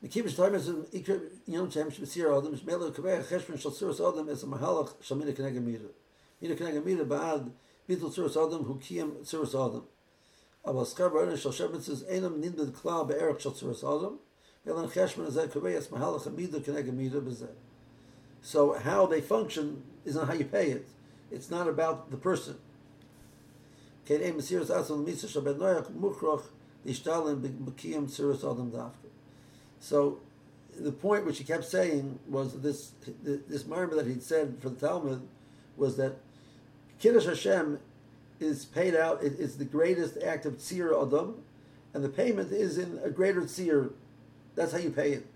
Mit 0.00 0.12
kibes 0.12 0.34
time 0.34 0.54
is 0.54 0.68
in 0.68 0.86
ik 0.90 1.08
in 1.08 1.20
yom 1.44 1.68
tsam 1.68 1.90
shmesir 1.90 2.30
adam 2.36 2.54
is 2.54 2.62
melo 2.62 2.90
kvar 2.90 3.22
איז 3.24 3.58
shol 3.58 3.72
sur 3.72 4.08
adam 4.08 4.28
is 4.28 4.42
a 4.42 4.46
mahalach 4.46 4.94
shmine 5.02 5.34
בעד 5.34 5.60
mir. 5.60 5.80
Mir 6.40 6.56
kenege 6.56 6.84
mir 6.84 7.04
baad 7.04 7.50
mit 7.86 8.00
sur 8.12 8.28
adam 8.28 8.64
adam. 9.54 9.86
אבל 10.66 10.84
שכר 10.84 11.08
בערך 11.08 11.38
של 11.38 11.50
שבצס 11.50 12.02
אינם 12.02 12.40
נמדד 12.40 12.74
כלל 12.74 13.04
בערך 13.06 13.40
של 13.40 13.50
צורת 13.50 13.84
אדם, 13.84 14.16
אלא 14.66 14.86
חשבון 14.86 15.26
הזה 15.26 15.46
קובע 15.52 15.78
מהלך 15.90 16.26
המידה 16.26 16.60
כנגד 16.60 16.94
מידה 16.94 17.20
בזה. 17.20 17.46
So 18.42 18.72
how 18.72 19.06
they 19.06 19.20
function 19.20 19.82
is 20.06 20.14
not 20.14 20.26
how 20.28 20.32
you 20.32 20.44
pay 20.44 20.70
it. 20.70 20.86
It's 21.30 21.50
not 21.50 21.68
about 21.68 22.10
the 22.10 22.16
person. 22.16 22.54
כן, 24.04 24.20
אין 24.20 24.36
מסירת 24.36 24.70
עצם 24.70 24.94
למיסה 24.94 25.28
של 25.28 25.40
בן 25.40 25.56
נויח 25.56 25.90
מוכרח 25.94 26.48
להשתלם 26.84 27.42
בקיים 27.64 28.08
סירת 28.08 28.44
אדם 28.44 28.70
דווקא. 28.70 29.08
So 29.80 29.96
the 30.78 30.92
point 30.92 31.26
which 31.26 31.38
he 31.38 31.44
kept 31.44 31.64
saying 31.64 32.18
was 32.28 32.52
that 32.52 32.62
this 32.62 32.92
this 33.52 33.64
marmor 33.64 33.94
that 33.96 34.06
he'd 34.06 34.22
said 34.22 34.56
for 34.60 34.68
the 34.70 34.80
Talmud 34.86 35.20
was 35.76 35.96
that 35.96 36.12
Kiddush 36.98 37.26
Hashem 37.26 37.78
is 38.40 38.64
paid 38.64 38.94
out, 38.94 39.22
it 39.22 39.38
is 39.38 39.58
the 39.58 39.64
greatest 39.64 40.18
act 40.22 40.46
of 40.46 40.58
tzir 40.58 41.00
adam, 41.06 41.42
and 41.94 42.02
the 42.02 42.08
payment 42.08 42.50
is 42.52 42.78
in 42.78 42.98
a 43.04 43.10
greater 43.10 43.42
tzir. 43.42 43.92
That's 44.56 44.72
how 44.72 44.78
you 44.78 44.90
pay 44.90 45.12
it. 45.12 45.26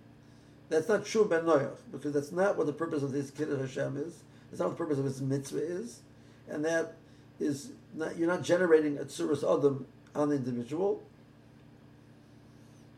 That's 0.71 0.89
not 0.89 1.05
true 1.05 1.27
ben 1.27 1.43
noyach, 1.43 1.77
because 1.93 2.13
that's 2.13 2.33
not 2.33 2.57
what 2.57 2.67
the 2.67 2.73
purpose 2.73 3.03
of 3.03 3.13
this 3.13 3.31
kiddush 3.31 3.61
Hashem 3.61 3.97
is. 3.99 4.23
It's 4.51 4.61
not 4.61 4.69
what 4.69 4.79
the 4.79 4.85
purpose 4.85 4.99
of 4.99 5.05
his 5.05 5.21
mitzvah 5.21 5.59
is, 5.59 6.01
and 6.49 6.65
that 6.65 6.95
is 7.39 7.71
not, 7.95 8.17
you're 8.17 8.29
not 8.29 8.43
generating 8.43 8.99
a 8.99 9.05
tzuras 9.05 9.43
adam 9.43 9.87
on 10.15 10.31
the 10.31 10.37
individual. 10.37 11.03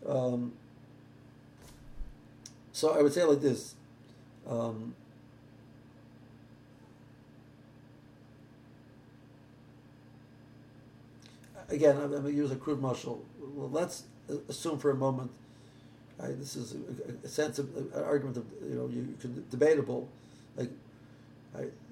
Um, 0.07 0.53
so 2.73 2.91
I 2.91 3.03
would 3.03 3.13
say 3.13 3.25
like 3.25 3.41
this. 3.41 3.75
Um, 4.49 4.95
again, 11.69 11.97
I'm, 11.97 12.11
going 12.11 12.25
to 12.25 12.33
use 12.33 12.51
a 12.51 12.57
crude 12.57 12.81
mashal. 12.81 13.21
Well, 13.39 13.71
let's 13.71 14.05
assume 14.49 14.79
for 14.79 14.91
a 14.91 14.95
moment. 14.95 15.31
This 16.19 16.57
is 16.57 16.75
a, 16.75 17.27
a 17.27 17.29
sense 17.29 17.59
of 17.59 17.77
an 17.77 17.91
argument 18.03 18.39
of 18.39 18.45
you 18.67 18.75
know 18.75 18.89
you, 18.89 19.15
can 19.21 19.45
debatable. 19.51 20.09
Like 20.57 20.71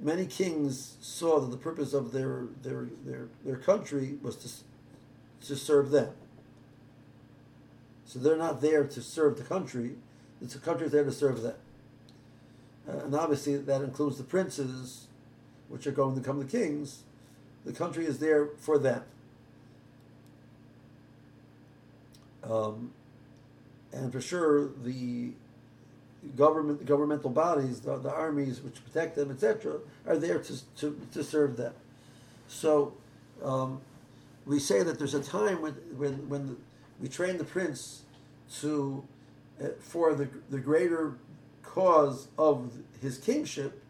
many 0.00 0.26
kings 0.26 0.96
saw 1.00 1.40
that 1.40 1.50
the 1.50 1.56
purpose 1.56 1.92
of 1.92 2.12
their 2.12 2.44
their 2.62 2.88
their 3.04 3.28
their 3.44 3.56
country 3.56 4.18
was 4.22 4.36
to 4.36 5.46
to 5.48 5.56
serve 5.56 5.90
them. 5.90 6.10
So 8.06 8.18
they're 8.18 8.36
not 8.36 8.60
there 8.60 8.84
to 8.84 9.02
serve 9.02 9.36
the 9.36 9.44
country; 9.44 9.96
the 10.40 10.58
country 10.58 10.86
is 10.86 10.92
there 10.92 11.04
to 11.04 11.12
serve 11.12 11.42
them. 11.42 11.56
Uh, 12.88 12.98
and 13.04 13.14
obviously, 13.14 13.56
that 13.56 13.82
includes 13.82 14.18
the 14.18 14.24
princes, 14.24 15.06
which 15.68 15.86
are 15.86 15.92
going 15.92 16.14
to 16.14 16.20
become 16.20 16.38
the 16.38 16.44
kings. 16.44 17.02
The 17.64 17.72
country 17.72 18.04
is 18.06 18.18
there 18.18 18.48
for 18.58 18.78
them. 18.78 19.02
Um, 22.48 22.92
and 23.92 24.12
for 24.12 24.20
sure, 24.20 24.70
the 24.82 25.30
government, 26.36 26.80
the 26.80 26.84
governmental 26.84 27.30
bodies, 27.30 27.80
the, 27.80 27.96
the 27.98 28.10
armies 28.10 28.60
which 28.60 28.84
protect 28.84 29.16
them, 29.16 29.30
etc., 29.30 29.78
are 30.06 30.16
there 30.16 30.38
to, 30.38 30.76
to, 30.76 31.00
to 31.12 31.22
serve 31.22 31.56
them. 31.56 31.72
So 32.48 32.94
um, 33.42 33.80
we 34.46 34.58
say 34.58 34.82
that 34.82 34.98
there's 34.98 35.14
a 35.14 35.22
time 35.22 35.62
when, 35.62 35.72
when, 35.96 36.28
when 36.28 36.46
the, 36.48 36.56
we 37.00 37.08
train 37.08 37.38
the 37.38 37.44
prince 37.44 38.02
to, 38.60 39.04
uh, 39.62 39.68
for 39.80 40.14
the, 40.14 40.28
the 40.50 40.58
greater 40.58 41.14
cause 41.62 42.28
of 42.38 42.72
his 43.00 43.18
kingship, 43.18 43.82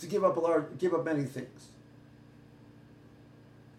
to 0.00 0.06
give 0.06 0.24
up 0.24 0.36
a 0.36 0.40
large, 0.40 0.64
give 0.78 0.94
up 0.94 1.04
many 1.04 1.24
things. 1.24 1.68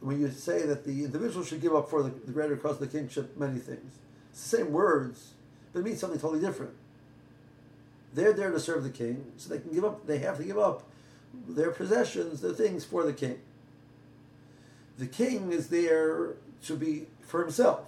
When 0.01 0.19
you 0.19 0.29
say 0.31 0.65
that 0.65 0.85
the 0.85 1.03
individual 1.03 1.43
should 1.43 1.61
give 1.61 1.75
up 1.75 1.89
for 1.89 2.03
the, 2.03 2.09
the 2.09 2.31
greater 2.31 2.55
cause 2.55 2.73
of 2.73 2.79
the 2.79 2.87
kingship 2.87 3.37
many 3.37 3.59
things, 3.59 3.99
it's 4.39 4.49
the 4.49 4.57
same 4.57 4.71
words, 4.71 5.33
but 5.73 5.81
it 5.81 5.83
means 5.83 5.99
something 5.99 6.17
totally 6.17 6.39
different. 6.39 6.71
They're 8.13 8.31
there 8.31 8.51
to 8.51 8.59
serve 8.59 8.83
the 8.85 8.89
king, 8.89 9.33
so 9.35 9.49
they 9.49 9.59
can 9.59 9.73
give 9.73 9.83
up. 9.83 10.07
They 10.07 10.19
have 10.19 10.37
to 10.37 10.43
give 10.45 10.57
up 10.57 10.83
their 11.47 11.71
possessions, 11.71 12.39
their 12.39 12.53
things 12.53 12.85
for 12.85 13.03
the 13.03 13.11
king. 13.11 13.39
The 14.97 15.07
king 15.07 15.51
is 15.51 15.67
there 15.67 16.35
to 16.67 16.75
be 16.77 17.07
for 17.19 17.41
himself, 17.41 17.81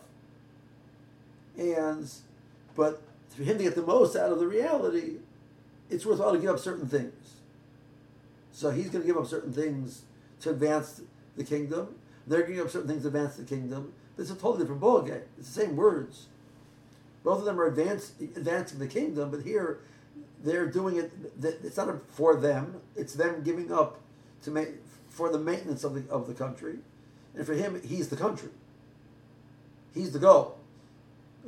and 1.57 2.11
but 2.75 3.01
for 3.29 3.43
him 3.43 3.57
to 3.57 3.63
get 3.63 3.75
the 3.75 3.81
most 3.81 4.17
out 4.17 4.33
of 4.33 4.39
the 4.39 4.47
reality, 4.47 5.19
it's 5.89 6.05
worthwhile 6.05 6.33
to 6.33 6.37
give 6.37 6.49
up 6.49 6.59
certain 6.59 6.87
things. 6.87 7.37
So 8.51 8.71
he's 8.71 8.89
going 8.89 9.03
to 9.03 9.07
give 9.07 9.17
up 9.17 9.27
certain 9.27 9.53
things 9.53 10.01
to 10.41 10.49
advance 10.49 11.01
the 11.37 11.45
kingdom. 11.45 11.95
They're 12.27 12.41
giving 12.41 12.59
up 12.59 12.69
certain 12.69 12.89
things 12.89 13.03
to 13.03 13.07
advance 13.07 13.37
the 13.37 13.45
kingdom. 13.45 13.93
But 14.15 14.23
it's 14.23 14.31
a 14.31 14.35
totally 14.35 14.59
different 14.59 14.81
ballgame. 14.81 15.23
It's 15.39 15.53
the 15.53 15.61
same 15.61 15.77
words. 15.77 16.27
Both 17.23 17.39
of 17.39 17.45
them 17.45 17.59
are 17.59 17.67
advancing 17.67 18.79
the 18.79 18.87
kingdom, 18.87 19.29
but 19.31 19.41
here 19.41 19.79
they're 20.43 20.67
doing 20.67 20.97
it. 20.97 21.11
It's 21.41 21.77
not 21.77 21.89
for 22.09 22.35
them. 22.35 22.81
It's 22.95 23.13
them 23.13 23.43
giving 23.43 23.71
up 23.71 23.99
to 24.43 24.51
make 24.51 24.69
for 25.09 25.29
the 25.29 25.37
maintenance 25.37 25.83
of 25.83 25.93
the 25.93 26.11
of 26.11 26.27
the 26.27 26.33
country, 26.33 26.77
and 27.35 27.45
for 27.45 27.53
him, 27.53 27.81
he's 27.85 28.09
the 28.09 28.15
country. 28.15 28.49
He's 29.93 30.11
the 30.11 30.19
goal. 30.19 30.57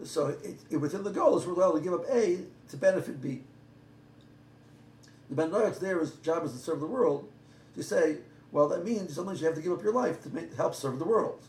So 0.04 0.28
it, 0.28 0.58
it, 0.70 0.78
within 0.78 1.04
the 1.04 1.12
goal 1.12 1.38
is 1.38 1.46
worthwhile 1.46 1.74
to 1.74 1.80
give 1.80 1.94
up 1.94 2.06
A 2.10 2.40
to 2.70 2.78
benefit 2.78 3.22
B. 3.22 3.42
The 5.30 5.36
Ben 5.36 5.52
Noach's 5.52 5.80
there, 5.80 6.00
his 6.00 6.12
job 6.16 6.44
is 6.46 6.52
to 6.52 6.58
serve 6.58 6.80
the 6.80 6.86
world. 6.86 7.28
To 7.76 7.84
say, 7.84 8.18
well, 8.52 8.68
that 8.70 8.86
means 8.86 9.16
sometimes 9.16 9.40
you 9.40 9.48
have 9.48 9.56
to 9.56 9.62
give 9.62 9.72
up 9.72 9.82
your 9.82 9.94
life 9.94 10.22
to 10.24 10.30
make, 10.30 10.54
help 10.56 10.76
serve 10.76 11.00
the 11.00 11.06
world. 11.06 11.42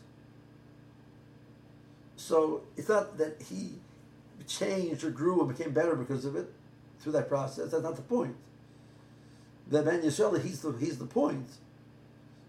So 2.15 2.63
it's 2.77 2.89
not 2.89 3.17
that 3.17 3.41
he 3.49 3.73
changed 4.47 5.03
or 5.03 5.09
grew 5.09 5.39
and 5.41 5.55
became 5.55 5.71
better 5.71 5.95
because 5.95 6.25
of 6.25 6.35
it 6.35 6.51
through 6.99 7.13
that 7.13 7.27
process. 7.27 7.71
That's 7.71 7.83
not 7.83 7.95
the 7.95 8.01
point. 8.01 8.35
The 9.67 9.81
Ben 9.81 10.01
Yisrael, 10.01 10.41
he's 10.41 10.61
the, 10.61 10.71
he's 10.73 10.97
the 10.97 11.05
point. 11.05 11.49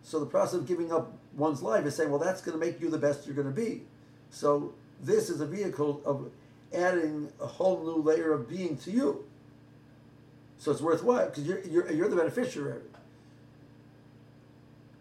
So 0.02 0.20
the 0.20 0.26
process 0.26 0.60
of 0.60 0.66
giving 0.66 0.92
up 0.92 1.12
one's 1.34 1.62
life 1.62 1.84
is 1.86 1.96
saying, 1.96 2.10
well, 2.10 2.18
that's 2.18 2.40
going 2.40 2.58
to 2.58 2.64
make 2.64 2.80
you 2.80 2.90
the 2.90 2.98
best 2.98 3.26
you're 3.26 3.34
going 3.34 3.48
to 3.48 3.52
be. 3.52 3.82
So 4.30 4.74
this 5.02 5.30
is 5.30 5.40
a 5.40 5.46
vehicle 5.46 6.02
of 6.04 6.30
adding 6.74 7.30
a 7.40 7.46
whole 7.46 7.82
new 7.82 8.02
layer 8.02 8.32
of 8.32 8.48
being 8.48 8.76
to 8.78 8.90
you. 8.90 9.24
So 10.58 10.70
it's 10.70 10.80
worthwhile 10.80 11.26
because 11.26 11.46
you're, 11.46 11.60
you're, 11.64 11.90
you're 11.92 12.08
the 12.08 12.16
beneficiary. 12.16 12.82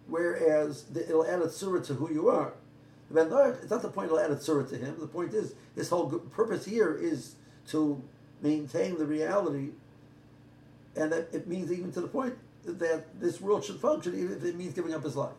Whereas 0.08 0.84
the, 0.84 1.08
it'll 1.08 1.26
add 1.26 1.42
a 1.42 1.50
surah 1.50 1.82
to 1.84 1.94
who 1.94 2.14
you 2.14 2.30
are. 2.30 2.54
It's 3.14 3.70
not 3.70 3.82
the 3.82 3.90
point 3.90 4.08
it'll 4.08 4.20
add 4.20 4.32
a 4.32 4.40
surah 4.40 4.68
to 4.68 4.78
him. 4.78 4.96
The 5.00 5.08
point 5.08 5.34
is, 5.34 5.54
his 5.76 5.90
whole 5.90 6.10
purpose 6.10 6.66
here 6.66 6.96
is 6.96 7.36
to 7.68 8.02
maintain 8.42 8.98
the 8.98 9.06
reality, 9.06 9.70
and 10.96 11.14
it 11.14 11.48
means 11.48 11.72
even 11.72 11.92
to 11.94 12.02
the 12.02 12.08
point 12.08 12.36
that 12.66 13.20
this 13.20 13.40
world 13.40 13.64
should 13.64 13.80
function, 13.80 14.18
even 14.18 14.38
if 14.38 14.44
it 14.44 14.56
means 14.56 14.74
giving 14.74 14.94
up 14.94 15.04
his 15.04 15.16
life. 15.16 15.34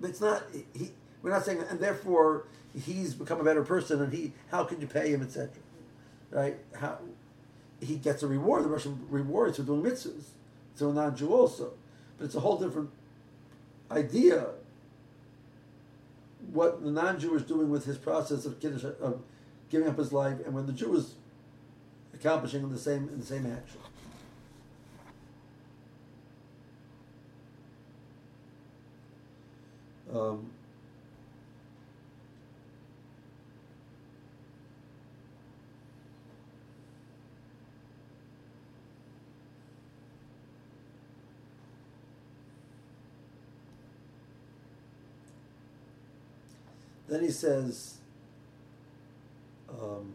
But 0.00 0.10
it's 0.10 0.20
not. 0.20 0.44
He, 0.74 0.90
we're 1.22 1.30
not 1.30 1.44
saying, 1.44 1.62
and 1.70 1.78
therefore 1.78 2.44
he's 2.84 3.14
become 3.14 3.40
a 3.40 3.44
better 3.44 3.62
person, 3.62 4.02
and 4.02 4.12
he. 4.12 4.32
How 4.50 4.64
can 4.64 4.80
you 4.80 4.86
pay 4.86 5.10
him, 5.10 5.22
etc. 5.22 5.50
Right? 6.30 6.56
How 6.74 6.98
he 7.80 7.96
gets 7.96 8.22
a 8.22 8.26
reward. 8.26 8.64
The 8.64 8.68
Russian 8.68 9.06
rewards 9.10 9.58
for 9.58 9.62
doing 9.62 9.82
mitzvahs 9.82 10.24
So 10.74 10.90
a 10.90 10.92
non-Jew 10.92 11.32
also, 11.32 11.72
but 12.18 12.24
it's 12.24 12.34
a 12.34 12.40
whole 12.40 12.58
different 12.58 12.90
idea 13.90 14.48
what 16.52 16.82
the 16.82 16.90
non-Jew 16.90 17.34
is 17.34 17.42
doing 17.42 17.70
with 17.70 17.84
his 17.84 17.98
process 17.98 18.46
of 18.46 18.60
kiddush, 18.60 18.84
of 18.84 19.22
giving 19.70 19.88
up 19.88 19.98
his 19.98 20.12
life, 20.12 20.38
and 20.44 20.54
when 20.54 20.66
the 20.66 20.72
Jew 20.72 20.94
is 20.94 21.14
accomplishing 22.14 22.62
in 22.62 22.72
the 22.72 22.78
same 22.78 23.08
in 23.08 23.20
the 23.20 23.26
same 23.26 23.46
action. 23.46 23.80
Um, 30.12 30.50
Then 47.08 47.22
he 47.22 47.30
says, 47.30 47.98
um, 49.70 50.14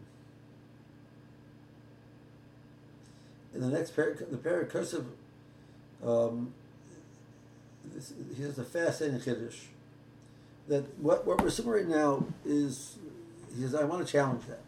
in 3.54 3.60
the 3.60 3.68
next 3.68 3.96
paragraph, 3.96 4.30
the 4.30 4.36
paragraph 4.36 4.94
um, 6.04 6.52
he 8.36 8.42
has 8.42 8.58
a 8.58 8.64
fascinating 8.64 9.20
chiddush. 9.20 9.64
That 10.68 10.98
what, 10.98 11.26
what 11.26 11.42
we're 11.42 11.50
seeing 11.50 11.68
right 11.68 11.86
now 11.86 12.26
is, 12.44 12.96
he 13.54 13.62
says, 13.62 13.74
I 13.74 13.84
want 13.84 14.06
to 14.06 14.10
challenge 14.10 14.42
that. 14.46 14.60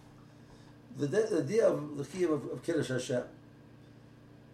The, 0.96 1.06
the 1.06 1.38
idea 1.38 1.66
of 1.66 1.96
the 1.96 2.04
key 2.04 2.24
of, 2.24 2.32
of 2.32 2.62
Kiddush 2.62 2.88
Hashem, 2.88 3.22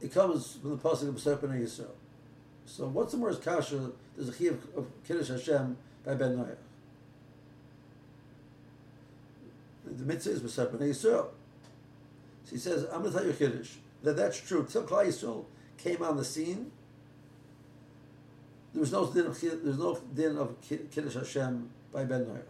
it 0.01 0.13
comes 0.13 0.57
from 0.61 0.71
the 0.71 0.77
pasuk 0.77 1.09
of 1.09 1.15
B'Sar 1.17 1.39
Yisrael. 1.39 1.91
So 2.67 2.87
what's 2.87 3.13
the 3.13 3.19
more 3.19 3.35
kasha? 3.35 3.93
There's 4.17 4.29
a 4.29 4.33
key 4.33 4.49
of, 4.49 4.63
of 4.77 4.87
Kiddush 5.07 5.29
Hashem 5.29 5.77
by 6.05 6.15
Ben 6.15 6.37
Noach. 6.37 6.57
The 9.97 10.05
mitzvah 10.05 10.31
is 10.33 10.41
B'Sar 10.41 10.71
B'nai 10.71 10.91
Yisrael. 10.91 11.29
So 12.45 12.51
he 12.51 12.59
says, 12.59 12.85
I'm 12.93 13.03
going 13.03 13.13
to 13.13 13.19
tell 13.19 13.25
you 13.25 13.31
a 13.31 13.35
chiddush, 13.35 13.77
that 14.03 14.17
that's 14.17 14.41
true. 14.41 14.67
Till 14.71 14.85
Klal 14.85 15.07
Yisrael 15.07 15.45
came 15.79 16.03
on 16.03 16.17
the 16.17 16.25
scene, 16.25 16.71
there 18.73 18.81
was 18.81 18.93
no 18.93 19.07
din 19.07 19.27
of, 19.27 19.41
there 19.41 19.57
was 19.65 19.79
no 19.79 19.99
din 20.15 20.37
of 20.37 20.57
Kiddush 20.61 21.15
Hashem 21.15 21.71
by 21.93 22.05
Ben 22.05 22.25
Noach. 22.25 22.43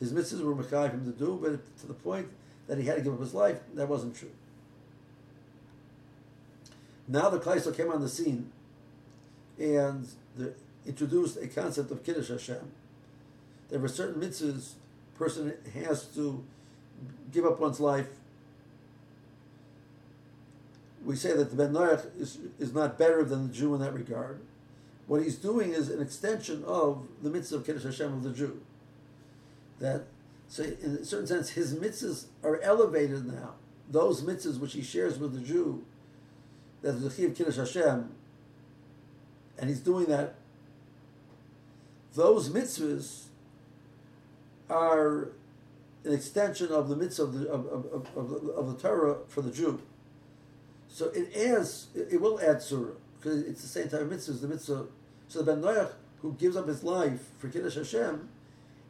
His 0.00 0.12
mitzvahs 0.12 0.42
were 0.42 0.54
Mechayiv 0.54 0.92
him 0.92 1.04
to 1.04 1.18
do, 1.18 1.38
but 1.40 1.78
to 1.80 1.86
the 1.86 1.94
point 1.94 2.28
that 2.66 2.78
he 2.78 2.84
had 2.84 2.96
to 2.96 3.02
give 3.02 3.14
up 3.14 3.20
his 3.20 3.34
life, 3.34 3.60
that 3.74 3.88
wasn't 3.88 4.16
true. 4.16 4.30
Now 7.06 7.28
the 7.28 7.38
Klal 7.38 7.76
came 7.76 7.90
on 7.90 8.00
the 8.00 8.08
scene, 8.08 8.50
and 9.58 10.08
the, 10.36 10.54
introduced 10.86 11.36
a 11.36 11.46
concept 11.46 11.90
of 11.90 12.02
Kiddush 12.02 12.28
Hashem. 12.28 12.72
There 13.68 13.78
were 13.78 13.88
certain 13.88 14.20
mitzvahs 14.20 14.72
person 15.22 15.54
has 15.74 16.04
to 16.06 16.42
give 17.30 17.44
up 17.44 17.60
one's 17.60 17.78
life. 17.78 18.08
We 21.04 21.16
say 21.16 21.32
that 21.34 21.50
the 21.50 21.56
Ben 21.56 21.72
Noach 21.72 22.06
is, 22.20 22.38
is 22.58 22.72
not 22.72 22.98
better 22.98 23.24
than 23.24 23.48
the 23.48 23.54
Jew 23.54 23.74
in 23.74 23.80
that 23.80 23.94
regard. 23.94 24.40
What 25.06 25.22
he's 25.22 25.36
doing 25.36 25.72
is 25.72 25.90
an 25.90 26.00
extension 26.00 26.64
of 26.64 27.06
the 27.22 27.30
mitzvah 27.30 27.56
of 27.56 27.66
Kiddush 27.66 27.84
Hashem 27.84 28.12
of 28.12 28.22
the 28.22 28.30
Jew. 28.30 28.60
That, 29.80 30.04
so 30.48 30.62
in 30.62 30.98
a 31.00 31.04
certain 31.04 31.26
sense, 31.26 31.50
his 31.50 31.74
mitzvahs 31.74 32.26
are 32.42 32.60
elevated 32.60 33.26
now. 33.26 33.54
Those 33.90 34.22
mitzvahs 34.22 34.58
which 34.58 34.74
he 34.74 34.82
shares 34.82 35.18
with 35.18 35.34
the 35.34 35.40
Jew, 35.40 35.84
that 36.82 36.92
the 36.92 37.10
Chi 37.10 37.24
of 37.24 37.36
Kiddush 37.36 37.56
Hashem, 37.56 38.10
and 39.58 39.68
he's 39.68 39.80
doing 39.80 40.06
that 40.06 40.34
those 42.14 42.50
mitzvahs 42.50 43.24
are 44.72 45.32
an 46.04 46.12
extension 46.12 46.72
of 46.72 46.88
the 46.88 46.96
mitzvah 46.96 47.24
of 47.24 47.34
the, 47.34 47.48
of, 47.48 47.66
of, 47.66 48.16
of, 48.16 48.48
of 48.48 48.66
the 48.66 48.82
Torah 48.82 49.18
for 49.28 49.42
the 49.42 49.50
Jew. 49.50 49.80
So 50.88 51.06
it 51.10 51.34
adds, 51.36 51.88
it 51.94 52.20
will 52.20 52.40
add 52.40 52.62
surah, 52.62 52.92
because 53.18 53.42
it's 53.42 53.62
the 53.62 53.68
same 53.68 53.88
type 53.88 54.00
of 54.00 54.10
mitzvah 54.10 54.32
as 54.32 54.40
the 54.40 54.48
mitzvah. 54.48 54.86
So 55.28 55.42
the 55.42 55.54
Ben 55.54 55.62
Noach, 55.62 55.92
who 56.20 56.34
gives 56.34 56.56
up 56.56 56.66
his 56.66 56.82
life 56.82 57.20
for 57.38 57.48
Kiddush 57.48 57.76
Hashem, 57.76 58.28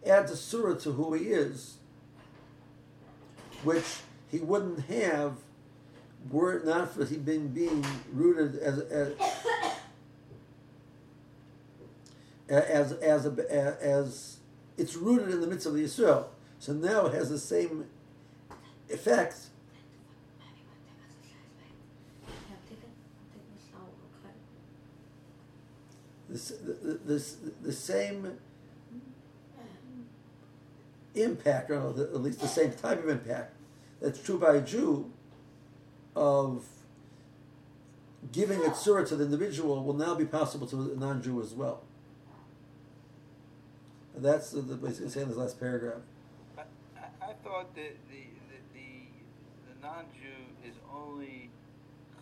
adds 0.05 0.33
a 0.33 0.37
surah 0.37 0.79
to 0.81 0.93
who 0.93 1.15
he 1.15 1.27
is, 1.27 1.77
which 3.63 4.01
he 4.31 4.39
wouldn't 4.39 4.87
have 4.87 5.37
were 6.31 6.57
it 6.57 6.65
not 6.65 6.93
for 6.93 7.05
him 7.05 7.23
being, 7.23 7.49
being 7.49 7.85
rooted 8.13 8.57
as, 8.57 8.79
as 8.79 9.15
as 12.49 12.93
as 12.93 13.27
a, 13.27 13.83
as 13.83 14.37
it's 14.77 14.97
rooted 14.97 15.31
in 15.31 15.41
the 15.41 15.47
midst 15.47 15.67
of 15.67 15.75
the 15.75 15.85
Yisrael. 15.85 16.27
So 16.59 16.73
now 16.73 17.07
it 17.07 17.15
has 17.15 17.29
the 17.29 17.39
same 17.39 17.87
effect. 18.89 19.37
This, 26.29 26.49
the, 26.49 26.99
this, 27.05 27.37
the 27.61 27.73
same 27.73 28.39
impact, 31.15 31.71
or 31.71 31.91
at 31.91 32.23
least 32.23 32.41
the 32.41 32.49
same 32.49 32.73
type 32.73 33.03
of 33.03 33.09
impact 33.11 33.55
that's 34.01 34.23
true 34.23 34.39
by 34.39 34.57
a 34.57 34.61
Jew 34.61 35.11
of 36.17 36.65
giving 38.33 38.63
a 38.65 38.75
surah 38.75 39.05
to 39.05 39.17
the 39.17 39.25
individual 39.25 39.83
will 39.85 39.95
now 39.95 40.15
be 40.15 40.25
possible 40.25 40.67
to 40.67 40.93
a 40.93 40.99
non-Jew 40.99 41.41
as 41.41 41.53
well. 41.55 41.83
And 44.15 44.25
that's 44.25 44.51
the, 44.51 44.61
the 44.61 44.75
basically 44.75 45.11
saying 45.11 45.29
this 45.29 45.37
last 45.37 45.59
paragraph. 45.59 46.03
I, 46.59 46.63
I 47.23 47.33
thought 47.45 47.75
that 47.75 47.97
the 48.11 48.25
the, 48.51 48.59
the, 48.75 48.91
the 49.69 49.87
non-Jew 49.87 50.69
is 50.69 50.75
only 50.93 51.51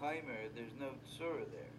chaimer. 0.00 0.48
There's 0.54 0.72
no 0.80 0.90
surah 1.18 1.44
there. 1.52 1.70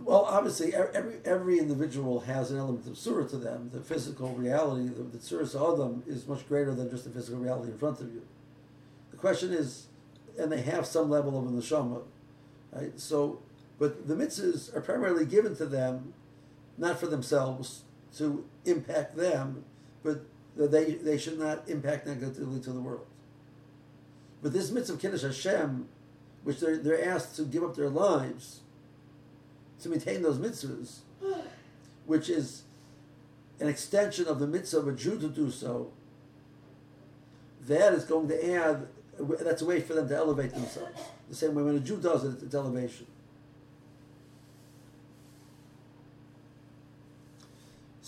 Well, 0.00 0.24
obviously, 0.24 0.74
every 0.74 1.16
every 1.24 1.58
individual 1.58 2.20
has 2.20 2.50
an 2.50 2.58
element 2.58 2.86
of 2.86 2.98
surah 2.98 3.26
to 3.28 3.36
them. 3.36 3.70
The 3.72 3.80
physical 3.80 4.30
reality, 4.34 4.88
the, 4.88 5.02
the 5.02 5.20
surah 5.20 5.72
Adam, 5.72 6.02
is 6.06 6.26
much 6.26 6.46
greater 6.48 6.74
than 6.74 6.90
just 6.90 7.04
the 7.04 7.10
physical 7.10 7.40
reality 7.40 7.72
in 7.72 7.78
front 7.78 8.00
of 8.00 8.12
you. 8.12 8.22
The 9.12 9.16
question 9.16 9.52
is, 9.52 9.86
and 10.38 10.52
they 10.52 10.60
have 10.62 10.84
some 10.86 11.08
level 11.08 11.38
of 11.38 11.44
neshama, 11.50 12.02
right? 12.72 12.98
So, 13.00 13.40
but 13.78 14.06
the 14.06 14.14
mitzvahs 14.14 14.74
are 14.76 14.80
primarily 14.80 15.24
given 15.24 15.56
to 15.56 15.66
them 15.66 16.12
not 16.78 16.98
for 16.98 17.06
themselves 17.06 17.82
to 18.16 18.44
impact 18.64 19.16
them, 19.16 19.64
but 20.02 20.24
that 20.56 20.70
they, 20.70 20.92
they 20.92 21.18
should 21.18 21.38
not 21.38 21.68
impact 21.68 22.06
negatively 22.06 22.60
to 22.60 22.70
the 22.70 22.80
world. 22.80 23.06
But 24.42 24.52
this 24.52 24.70
mitzvah 24.70 24.94
of 24.94 25.00
Kiddush 25.00 25.22
Hashem, 25.22 25.88
which 26.42 26.60
they're, 26.60 26.76
they're 26.76 27.08
asked 27.08 27.36
to 27.36 27.42
give 27.42 27.64
up 27.64 27.74
their 27.74 27.88
lives 27.88 28.60
to 29.82 29.88
maintain 29.88 30.22
those 30.22 30.38
mitzvahs, 30.38 30.98
which 32.06 32.28
is 32.28 32.62
an 33.60 33.68
extension 33.68 34.26
of 34.26 34.38
the 34.38 34.46
mitzvah 34.46 34.78
of 34.78 34.88
a 34.88 34.92
Jew 34.92 35.18
to 35.18 35.28
do 35.28 35.50
so, 35.50 35.90
that 37.66 37.94
is 37.94 38.04
going 38.04 38.28
to 38.28 38.54
add, 38.54 38.86
that's 39.18 39.62
a 39.62 39.64
way 39.64 39.80
for 39.80 39.94
them 39.94 40.08
to 40.08 40.14
elevate 40.14 40.52
themselves. 40.52 41.00
The 41.30 41.34
same 41.34 41.54
way 41.54 41.62
when 41.62 41.76
a 41.76 41.80
Jew 41.80 41.96
does 41.96 42.24
it, 42.24 42.42
it's 42.42 42.54
elevation. 42.54 43.06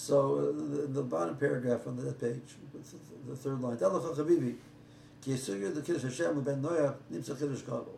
so 0.06 0.38
uh, 0.38 0.42
the, 0.72 0.86
the 0.86 1.02
bottom 1.02 1.36
paragraph 1.36 1.86
on 1.86 1.96
that 1.96 2.20
page 2.20 2.54
this 2.72 2.94
the 3.28 3.34
third 3.34 3.60
line 3.60 3.76
tell 3.76 3.96
us 3.96 4.18
ki 5.20 5.32
sugyo 5.32 5.74
de 5.74 5.80
kirsha 5.80 6.10
shem 6.10 6.40
ben 6.42 6.62
noya 6.62 6.94
ni 7.10 7.18
tsakhir 7.18 7.50
shkalo 7.62 7.94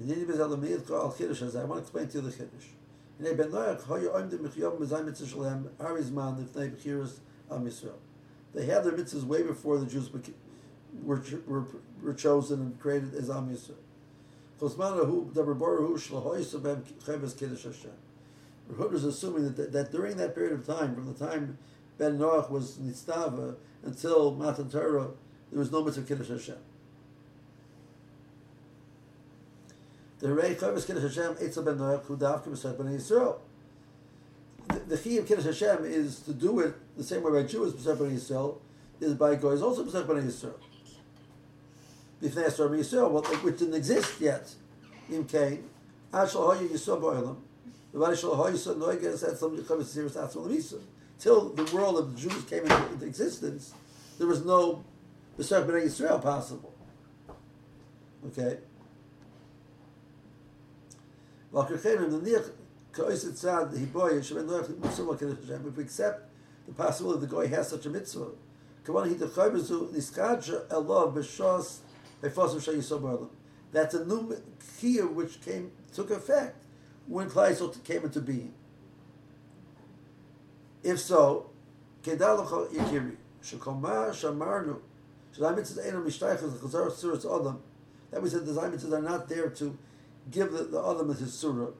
ni 0.00 0.14
ni 0.14 0.24
bezal 0.24 0.58
mi 0.58 0.72
et 0.72 0.90
al 0.90 1.10
khir 1.10 1.34
shaz 1.40 1.54
i 1.54 1.64
want 1.64 1.80
to 1.80 1.82
explain 1.82 2.08
to 2.08 2.18
you 2.18 2.24
the 2.24 2.30
khidish 2.30 2.68
ni 3.20 3.34
ben 3.34 3.50
noya 3.50 3.78
khoy 3.78 4.08
on 4.14 4.30
de 4.30 4.38
mikhyam 4.38 4.78
mezay 4.78 5.04
mit 5.04 5.14
tsakhlem 5.14 5.68
aris 5.78 6.10
man 6.10 6.34
de 6.36 6.44
tay 6.54 6.70
bikiras 6.70 7.18
am 7.50 7.66
israel 7.66 7.98
they 8.54 8.64
had 8.64 8.82
their 8.82 8.92
mitzvahs 8.92 9.24
way 9.24 9.42
before 9.42 9.78
the 9.78 9.86
jews 9.86 10.10
were 11.04 11.22
were 11.46 11.64
were 12.02 12.14
chosen 12.14 12.60
and 12.60 12.80
created 12.80 13.14
as 13.14 13.28
am 13.28 13.52
israel 13.52 13.84
kosmanu 14.58 15.04
hu 15.04 15.30
de 15.34 15.42
borohu 15.42 15.94
shlohoy 16.08 16.42
so 16.42 16.58
ben 16.58 16.82
khavas 17.04 17.34
kirsha 17.42 17.74
shem 17.82 17.98
Hud 18.76 18.94
is 18.94 19.04
assuming 19.04 19.44
that, 19.44 19.56
that, 19.56 19.72
that, 19.72 19.92
during 19.92 20.16
that 20.16 20.34
period 20.34 20.52
of 20.52 20.66
time, 20.66 20.94
from 20.94 21.06
the 21.06 21.14
time 21.14 21.58
Ben 21.96 22.18
Noach 22.18 22.50
was 22.50 22.78
Nitztava 22.78 23.56
until 23.82 24.34
Matan 24.34 24.70
Torah, 24.70 25.08
there 25.50 25.58
was 25.58 25.72
no 25.72 25.82
mitzvah 25.82 26.02
Kiddush 26.02 26.28
Hashem. 26.28 26.56
The 30.18 30.32
Rei 30.32 30.54
Chavis 30.54 30.86
Kiddush 30.86 31.14
Hashem 31.14 31.34
Eitzel 31.36 31.64
Ben 31.64 31.78
Noach 31.78 32.04
Hu 32.04 32.16
Davka 32.16 32.78
Ben 32.78 32.98
Yisrael. 32.98 33.38
The 34.86 34.98
key 34.98 35.16
of 35.16 35.26
Kiddush 35.26 35.46
Hashem 35.46 35.84
is 35.84 36.20
to 36.20 36.34
do 36.34 36.60
it 36.60 36.74
the 36.96 37.04
same 37.04 37.22
way 37.22 37.42
by 37.42 37.48
Jews 37.48 37.72
B'Sat 37.72 37.98
Ben 37.98 38.14
Yisrael 38.14 38.58
is 39.00 39.14
by 39.14 39.36
Goyes 39.36 39.62
also 39.62 39.84
B'Sat 39.84 40.06
Ben 40.06 40.22
Yisrael. 40.22 40.54
B'Fnei 42.22 42.46
Yisrael 42.46 42.70
Ben 42.70 42.80
Yisrael, 42.80 43.42
which 43.42 43.58
didn't 43.58 43.74
exist 43.74 44.20
yet 44.20 44.54
in 45.08 45.24
Cain. 45.24 45.64
Ashal 46.12 46.54
Hoyu 46.54 46.68
Yisrael 46.68 47.36
B'Olam. 47.94 48.14
Till 51.18 51.48
the 51.50 51.64
world 51.74 51.98
of 51.98 52.14
the 52.14 52.20
Jews 52.20 52.44
came 52.44 52.62
into 52.62 53.04
existence, 53.04 53.74
there 54.18 54.26
was 54.26 54.44
no 54.44 54.84
B'Sar 55.38 55.66
B'nai 55.66 55.86
Yisrael 55.86 56.22
possible. 56.22 56.74
Okay? 58.26 58.58
If 61.50 61.70
we 65.76 65.82
accept 65.82 66.20
the 66.66 66.72
possibility 66.76 67.20
that 67.20 67.30
the 67.30 67.36
guy 67.36 67.46
has 67.46 67.68
such 67.68 67.86
a 67.86 67.90
mitzvah, 67.90 68.30
that's 73.72 73.94
a 73.94 74.04
new 74.04 74.36
key 74.80 74.98
which 75.00 75.40
came 75.40 75.70
took 75.92 76.10
effect 76.10 76.64
when 77.08 77.28
Kleisel 77.28 77.82
came 77.84 78.04
into 78.04 78.20
being? 78.20 78.52
If 80.82 81.00
so, 81.00 81.50
Kedalacha 82.02 82.68
Yikiri, 82.70 83.16
Shekoma 83.42 84.10
Shamarnu, 84.10 84.78
Shalaimitzes 85.36 85.84
Einam 85.84 86.04
Mishtaychas, 86.04 86.58
Chazar 86.58 86.92
Surat 86.92 87.24
Adam, 87.24 87.60
that 88.10 88.22
we 88.22 88.28
said 88.28 88.46
the 88.46 88.52
Zaimitzes 88.52 88.92
are 88.92 89.02
not 89.02 89.28
there 89.28 89.50
to 89.50 89.76
give 90.30 90.52
the, 90.52 90.64
the 90.64 90.78
Adam 90.78 91.08
his 91.14 91.32
surah. 91.32 91.70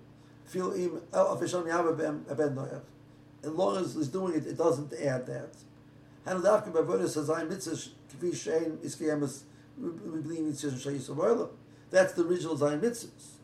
Feel 0.47 0.73
im 0.73 1.01
El 1.13 1.37
Afisham 1.37 1.65
Yavabem 1.65 2.31
Aben 2.31 2.55
Noach. 2.55 2.83
As 3.43 3.51
long 3.51 3.77
as 3.77 3.95
he's 3.95 4.09
doing 4.09 4.35
it, 4.35 4.47
it 4.47 4.57
doesn't 4.57 4.93
add 4.95 5.27
that. 5.27 5.55
Hanad 6.27 6.43
Afka 6.43 6.73
Bavonis 6.73 7.17
Hazayim 7.17 7.51
Mitzvah 7.51 7.91
Kvi 8.17 8.33
Shein 8.33 8.79
Iskiyamas 8.79 9.43
B'Blim 9.81 10.51
Yitzhak 10.53 10.73
Shayis 10.73 11.49
That's 11.91 12.13
the 12.15 12.27
original 12.27 12.57
Zayin 12.57 12.81
Mitzvahs. 12.81 13.38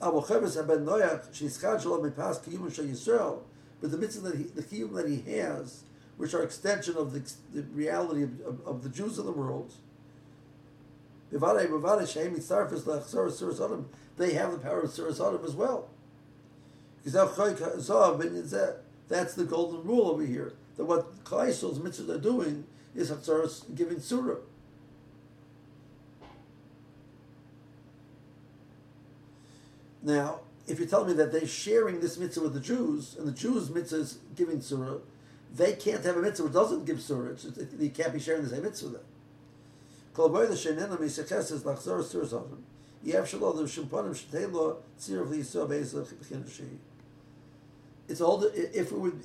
Abu 0.00 0.20
Chavis 0.20 0.56
ben 0.66 0.84
Noach, 0.84 1.30
Sheiskad 1.32 1.82
Shalom 1.82 2.10
Mipas 2.10 2.38
Kiyum 2.44 2.70
Yisrael, 2.70 3.40
but 3.80 3.90
the 3.90 3.96
mitzvah 3.96 4.30
that 4.30 4.36
he, 4.38 4.44
the 4.44 4.62
kiyum 4.62 4.94
that 4.94 5.08
he 5.08 5.22
has, 5.32 5.84
which 6.16 6.34
are 6.34 6.42
extension 6.42 6.96
of 6.96 7.12
the, 7.12 7.20
the 7.52 7.62
reality 7.68 8.22
of, 8.22 8.40
of, 8.40 8.66
of, 8.66 8.82
the 8.82 8.88
Jews 8.88 9.18
of 9.18 9.26
the 9.26 9.32
world, 9.32 9.72
they 11.30 11.38
have 11.38 11.50
the 14.52 14.58
power 14.58 14.80
of 14.80 14.90
Suras 14.90 15.20
Adam 15.26 15.44
as 15.44 15.54
well. 15.54 15.88
That's 19.08 19.34
the 19.34 19.44
golden 19.44 19.84
rule 19.84 20.08
over 20.08 20.24
here. 20.24 20.54
That 20.76 20.84
what 20.84 21.24
Klaisel's 21.24 21.78
mitzvahs 21.78 22.08
are 22.08 22.18
doing 22.18 22.64
is 22.94 23.10
giving 23.74 24.00
surah. 24.00 24.36
Now, 30.06 30.38
if 30.68 30.78
you 30.78 30.86
tell 30.86 31.04
me 31.04 31.12
that 31.14 31.32
they're 31.32 31.46
sharing 31.46 31.98
this 31.98 32.16
mitzvah 32.16 32.44
with 32.44 32.54
the 32.54 32.60
Jews, 32.60 33.16
and 33.18 33.26
the 33.26 33.32
Jews' 33.32 33.70
mitzvah 33.70 33.96
is 33.96 34.18
giving 34.36 34.60
surah, 34.60 34.98
they 35.52 35.72
can't 35.72 36.04
have 36.04 36.16
a 36.16 36.22
mitzvah 36.22 36.44
which 36.44 36.52
doesn't 36.52 36.86
give 36.86 37.02
surah. 37.02 37.32
It's, 37.32 37.44
it, 37.44 37.68
you 37.78 37.90
can't 37.90 38.12
be 38.12 38.20
sharing 38.20 38.44
the 38.44 38.50
same 38.50 38.62
mitzvah 38.62 38.88
then. 38.90 39.00
It's 48.08 48.20
all 48.20 48.38
the, 48.38 48.48
if 48.78 48.92
it 48.92 48.98
would 48.98 49.24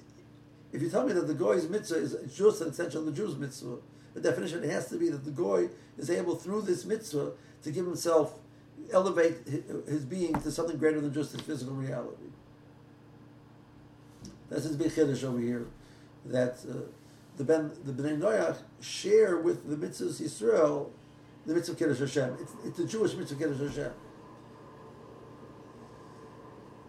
if 0.74 0.82
you 0.82 0.90
tell 0.90 1.06
me 1.06 1.14
that 1.14 1.28
the 1.28 1.34
goy's 1.34 1.70
mitzvah 1.70 1.98
is 1.98 2.16
just 2.36 2.62
an 2.62 2.70
extension 2.70 3.02
of 3.02 3.06
the 3.06 3.12
Jew's 3.12 3.36
mitzvah, 3.36 3.78
the 4.14 4.22
definition 4.22 4.68
has 4.68 4.88
to 4.90 4.98
be 4.98 5.10
that 5.10 5.26
the 5.26 5.32
goy 5.32 5.70
is 5.98 6.10
able 6.10 6.36
through 6.36 6.64
this 6.64 6.86
mitzvah 6.86 7.34
to 7.64 7.72
give 7.72 7.86
himself 7.86 8.34
elevate 8.92 9.38
his 9.88 10.06
being 10.06 10.34
to 10.42 10.52
something 10.52 10.78
greater 10.78 11.02
than 11.02 11.14
just 11.14 11.32
his 11.32 11.42
physical 11.42 11.74
reality. 11.74 12.32
That's 14.50 14.64
his 14.64 14.76
big 14.76 14.92
chiddush 14.92 15.24
over 15.24 15.40
here, 15.40 15.68
that 16.26 16.58
uh, 16.70 16.90
the 17.38 17.44
ben 17.44 17.72
the 17.86 17.94
bnei 17.94 18.20
Noach 18.20 18.58
share 18.82 19.38
with 19.38 19.70
the 19.70 19.76
mitzvahs 19.76 20.22
Yisrael 20.22 20.90
the 21.46 21.54
mitzvah 21.54 21.76
kiddush 21.76 22.00
Hashem. 22.00 22.38
It's, 22.40 22.54
it's 22.66 22.78
the 22.78 22.86
Jewish 22.86 23.16
mitzvah 23.16 23.36
kiddush 23.36 23.60
Hashem. 23.60 23.94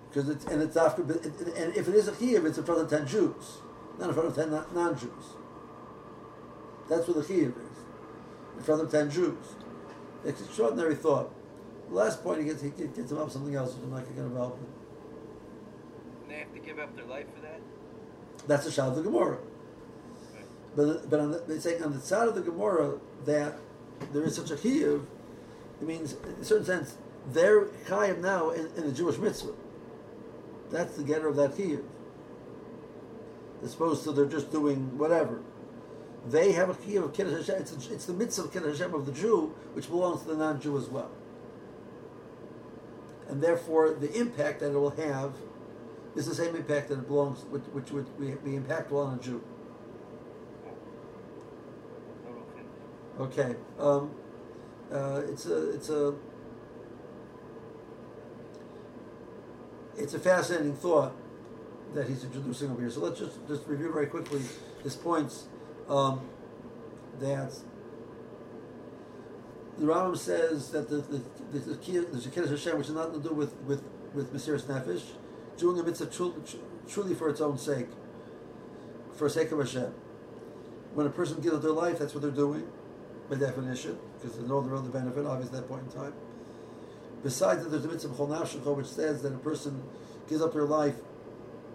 Because 0.08 0.28
it's 0.28 0.44
and 0.46 0.62
it's 0.62 0.76
after 0.76 1.02
and 1.02 1.76
if 1.76 1.88
it 1.88 1.94
is 1.94 2.08
a 2.08 2.12
chiyuv, 2.12 2.44
it's 2.46 2.58
in 2.58 2.64
front 2.64 2.82
of 2.82 2.90
ten 2.90 3.06
Jews, 3.06 3.58
not 3.98 4.08
in 4.08 4.14
front 4.14 4.28
of 4.28 4.34
ten 4.34 4.50
non-Jews. 4.50 5.36
That's 6.88 7.08
what 7.08 7.16
the 7.16 7.22
chiyuv 7.22 7.50
is, 7.56 7.78
in 8.58 8.62
front 8.62 8.82
of 8.82 8.90
ten 8.90 9.08
Jews. 9.10 9.38
It's 10.24 10.40
extraordinary 10.42 10.96
thought. 10.96 11.32
The 11.92 11.98
last 11.98 12.24
point 12.24 12.40
he 12.40 12.46
gets 12.46 12.62
he 12.62 12.70
gets 12.70 13.12
him 13.12 13.18
up 13.18 13.30
something 13.30 13.54
else, 13.54 13.74
which 13.74 13.84
I'm 13.84 13.90
not 13.90 14.04
going 14.04 14.16
to 14.16 14.22
develop. 14.22 14.58
They 16.26 16.36
have 16.36 16.54
to 16.54 16.58
give 16.58 16.78
up 16.78 16.96
their 16.96 17.04
life 17.04 17.26
for 17.34 17.42
that. 17.42 17.60
That's 18.46 18.64
the 18.64 18.70
shot 18.70 18.88
of 18.88 18.96
the 18.96 19.02
Gemara. 19.02 19.36
But 20.74 21.10
but 21.10 21.20
on 21.20 21.32
the, 21.32 21.38
they're 21.46 21.60
saying 21.60 21.84
on 21.84 21.92
the 21.92 22.00
side 22.00 22.28
of 22.28 22.34
the 22.34 22.40
Gemara 22.40 22.98
that 23.26 23.58
there 24.10 24.22
is 24.22 24.34
such 24.34 24.50
a 24.50 24.54
chiyuv, 24.54 25.04
it 25.82 25.86
means 25.86 26.14
in 26.14 26.40
a 26.40 26.44
certain 26.44 26.64
sense 26.64 26.96
they're 27.30 27.66
chayim 27.86 28.20
now 28.20 28.48
in, 28.50 28.68
in 28.74 28.86
the 28.86 28.92
Jewish 28.92 29.18
mitzvah. 29.18 29.52
That's 30.70 30.96
the 30.96 31.02
geder 31.02 31.28
of 31.28 31.36
that 31.36 31.52
chiyuv. 31.58 31.84
As 33.62 33.74
opposed 33.74 34.02
to 34.04 34.12
they're 34.12 34.24
just 34.24 34.50
doing 34.50 34.96
whatever. 34.96 35.42
They 36.26 36.52
have 36.52 36.70
a 36.70 36.74
chiyuv 36.74 37.04
of 37.04 37.12
kiddush 37.12 37.46
Hashem. 37.46 37.60
It's, 37.60 37.72
a, 37.72 37.92
it's 37.92 38.06
the 38.06 38.14
mitzvah 38.14 38.44
of 38.44 38.52
kiddush 38.54 38.78
Hashem 38.78 38.94
of 38.94 39.04
the 39.04 39.12
Jew, 39.12 39.54
which 39.74 39.90
belongs 39.90 40.22
to 40.22 40.28
the 40.28 40.36
non-Jew 40.36 40.78
as 40.78 40.88
well. 40.88 41.10
And 43.32 43.42
therefore, 43.42 43.94
the 43.94 44.12
impact 44.12 44.60
that 44.60 44.72
it 44.72 44.78
will 44.78 44.90
have 44.90 45.32
is 46.14 46.26
the 46.26 46.34
same 46.34 46.54
impact 46.54 46.90
that 46.90 46.98
it 46.98 47.08
belongs, 47.08 47.46
which, 47.46 47.62
which 47.72 47.90
would 47.90 48.20
be, 48.20 48.50
impactful 48.58 48.92
on 48.92 49.18
a 49.18 49.22
Jew. 49.22 49.42
Okay. 53.18 53.56
Um, 53.78 54.10
uh, 54.92 55.22
it's 55.30 55.46
a 55.46 55.70
it's 55.70 55.88
a 55.88 56.14
it's 59.96 60.12
a 60.12 60.18
fascinating 60.18 60.74
thought 60.74 61.16
that 61.94 62.06
he's 62.06 62.24
introducing 62.24 62.70
over 62.70 62.82
here. 62.82 62.90
So 62.90 63.00
let's 63.00 63.18
just 63.18 63.38
just 63.48 63.66
review 63.66 63.90
very 63.90 64.08
quickly 64.08 64.42
his 64.82 64.94
points. 64.94 65.46
Um, 65.88 66.20
that 67.18 67.54
the 69.78 69.86
Rambam 69.86 70.16
says 70.16 70.70
that 70.70 70.88
the 70.88 70.96
the 70.96 71.22
the, 71.52 71.58
the, 71.58 72.48
Hashem, 72.48 72.78
which 72.78 72.86
has 72.86 72.90
nothing 72.90 73.22
to 73.22 73.28
do 73.28 73.34
with 73.34 73.54
with 73.62 73.82
with 74.14 74.32
Mesiras 74.32 74.62
Nefesh, 74.64 75.02
doing 75.56 75.78
a 75.78 75.82
mitzvah 75.82 76.06
truly, 76.06 76.34
truly 76.88 77.14
for 77.14 77.28
its 77.28 77.40
own 77.40 77.58
sake, 77.58 77.88
for 79.14 79.24
the 79.24 79.30
sake 79.30 79.52
of 79.52 79.58
Hashem. 79.58 79.94
When 80.94 81.06
a 81.06 81.10
person 81.10 81.40
gives 81.40 81.54
up 81.54 81.62
their 81.62 81.72
life, 81.72 81.98
that's 81.98 82.14
what 82.14 82.22
they're 82.22 82.30
doing 82.30 82.68
by 83.30 83.36
definition, 83.36 83.98
because 84.18 84.36
there's 84.36 84.48
no 84.48 84.58
other 84.58 84.90
benefit, 84.90 85.24
obviously, 85.24 85.56
at 85.56 85.62
that 85.62 85.68
point 85.68 85.84
in 85.84 85.98
time. 85.98 86.12
Besides 87.22 87.62
that, 87.62 87.70
there's 87.70 87.84
a 87.84 87.88
mitzvah 87.88 88.14
Chol 88.14 88.76
which 88.76 88.86
says 88.86 89.22
that 89.22 89.32
a 89.32 89.38
person 89.38 89.82
gives 90.28 90.42
up 90.42 90.52
their 90.52 90.64
life 90.64 90.96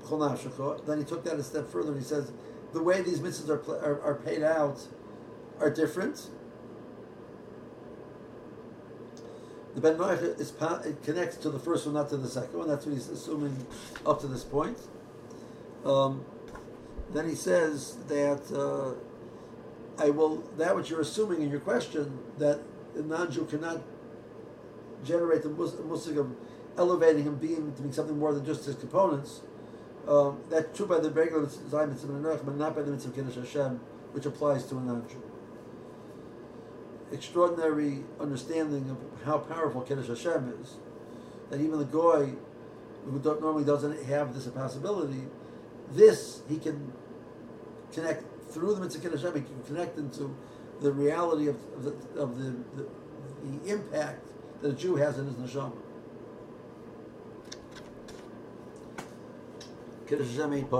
Chol 0.04 0.86
Then 0.86 1.00
he 1.00 1.04
took 1.04 1.24
that 1.24 1.36
a 1.36 1.44
step 1.44 1.70
further 1.70 1.92
and 1.92 2.00
he 2.00 2.06
says 2.06 2.32
the 2.74 2.84
way 2.84 3.02
these 3.02 3.20
mitzvahs 3.20 3.50
are, 3.50 3.76
are, 3.84 4.02
are 4.02 4.16
paid 4.16 4.44
out 4.44 4.80
are 5.60 5.70
different. 5.70 6.30
The 9.78 9.82
Ben 9.82 9.96
Noach 9.96 10.40
is 10.40 10.54
it 10.88 11.04
connects 11.04 11.38
to 11.38 11.52
the 11.52 11.60
first 11.60 11.86
one, 11.86 11.94
not 11.94 12.10
to 12.10 12.18
the 12.18 12.28
second 12.28 12.58
one. 12.58 12.68
That's 12.68 12.84
what 12.88 12.96
he's 12.96 13.10
assuming 13.10 13.56
up 14.08 14.20
to 14.22 14.28
this 14.28 14.44
point. 14.44 14.76
Um, 15.86 16.26
then 17.14 17.30
he 17.30 17.36
says 17.36 17.98
that. 18.08 18.42
Uh, 18.52 18.96
I 20.00 20.10
will, 20.12 20.38
that 20.58 20.76
which 20.76 20.90
you're 20.90 21.02
assuming 21.02 21.42
in 21.42 21.50
your 21.50 21.60
question, 21.60 22.20
that 22.38 22.60
a 22.96 23.02
non-Jew 23.02 23.46
cannot 23.46 23.82
generate 25.04 25.44
the 25.44 25.50
of 25.50 26.36
elevating 26.78 27.24
him 27.24 27.36
being 27.38 27.74
to 27.74 27.82
be 27.82 27.92
something 27.92 28.18
more 28.18 28.34
than 28.34 28.46
just 28.46 28.66
his 28.66 28.76
components, 28.76 29.42
um, 30.08 30.40
that's 30.50 30.76
true 30.78 30.86
by 30.86 31.00
the 31.00 31.10
regular 31.10 31.48
Zion 31.50 31.90
Mitzvah 31.90 32.40
but 32.44 32.56
not 32.56 32.76
by 32.76 32.84
the 32.84 32.92
Mitzvah 32.92 33.12
Kiddush 33.12 33.36
Hashem, 33.36 33.80
which 34.12 34.26
applies 34.26 34.66
to 34.68 34.78
a 34.78 34.82
non-Jew. 34.82 35.27
Extraordinary 37.12 38.04
understanding 38.20 38.90
of 38.90 38.98
how 39.26 39.38
powerful 39.38 39.82
Kiddush 39.82 40.08
Hashem 40.08 40.54
is, 40.62 40.76
that 41.50 41.62
even 41.62 41.80
the 41.80 41.86
Goy, 41.86 42.34
who 43.06 43.22
normally 43.24 43.64
doesn't 43.64 44.04
have 44.06 44.34
this 44.34 44.48
possibility, 44.48 45.24
this 45.92 46.42
he 46.50 46.58
can 46.58 46.92
connect 47.94 48.26
through 48.52 48.76
the 48.76 48.82
mitzvah 48.82 49.02
Kiddush 49.02 49.22
Hashem, 49.22 49.36
he 49.36 49.42
can 49.42 49.64
connect 49.64 49.98
into 49.98 50.36
the 50.82 50.92
reality 50.92 51.48
of, 51.48 51.56
of, 51.76 51.84
the, 51.84 52.20
of 52.20 52.38
the, 52.38 52.52
the, 52.76 52.88
the, 53.44 53.72
impact 53.72 54.26
that 54.62 54.70
a 54.70 54.74
Jew 54.74 54.96
has 54.96 55.18
in 55.18 55.26
his 55.28 55.36
neshama. 55.36 55.76
Kiddush 60.08 60.28
Hashem 60.36 60.54
ain't. 60.54 60.72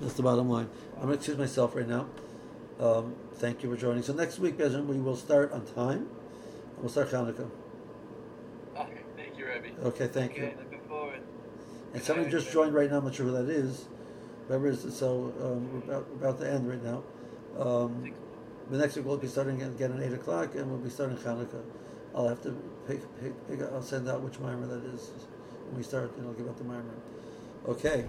That's 0.00 0.14
the 0.14 0.22
bottom 0.22 0.48
line. 0.48 0.68
I'm 0.96 1.02
going 1.02 1.12
to 1.12 1.16
excuse 1.16 1.38
myself 1.38 1.74
right 1.74 1.88
now. 1.88 2.06
Um, 2.78 3.14
thank 3.34 3.62
you 3.62 3.70
for 3.70 3.80
joining. 3.80 4.02
So 4.02 4.12
next 4.12 4.38
week, 4.38 4.58
Bezin, 4.58 4.86
we 4.86 5.00
will 5.00 5.16
start 5.16 5.52
on 5.52 5.64
time. 5.66 6.08
We'll 6.78 6.90
start 6.90 7.10
Hanukkah. 7.10 7.48
Okay, 8.76 9.00
thank 9.16 9.38
you, 9.38 9.46
Rebbe. 9.46 9.68
Okay, 9.86 10.06
thank 10.08 10.32
okay, 10.32 10.40
you. 10.40 10.58
Looking 10.58 10.86
forward. 10.86 11.20
And 11.94 12.02
somebody 12.02 12.30
just 12.30 12.52
joined 12.52 12.74
right 12.74 12.90
now. 12.90 12.98
I'm 12.98 13.04
not 13.04 13.14
sure 13.14 13.26
who 13.26 13.32
that 13.32 13.50
is. 13.50 13.86
Whoever 14.48 14.68
is 14.68 14.94
so 14.94 15.32
um, 15.40 15.72
we're 15.72 15.94
about, 15.94 16.06
about 16.14 16.38
to 16.40 16.50
end 16.50 16.68
right 16.68 16.82
now. 16.84 17.02
Um, 17.58 18.12
the 18.70 18.78
next 18.78 18.96
week 18.96 19.06
we'll 19.06 19.16
be 19.16 19.26
starting 19.26 19.62
again 19.62 19.92
at 19.92 20.02
eight 20.02 20.12
o'clock, 20.12 20.54
and 20.54 20.70
we'll 20.70 20.78
be 20.78 20.90
starting 20.90 21.16
Hanukkah. 21.16 21.62
I'll 22.14 22.28
have 22.28 22.42
to 22.42 22.50
pick, 22.86 23.00
pick, 23.20 23.48
pick 23.48 23.62
I'll 23.62 23.82
send 23.82 24.08
out 24.08 24.20
which 24.20 24.38
mimer 24.38 24.66
that 24.66 24.84
is 24.84 25.10
when 25.68 25.78
we 25.78 25.82
start, 25.82 26.14
and 26.18 26.26
I'll 26.26 26.34
give 26.34 26.48
out 26.48 26.58
the 26.58 26.64
mimer. 26.64 26.94
Okay. 27.66 28.04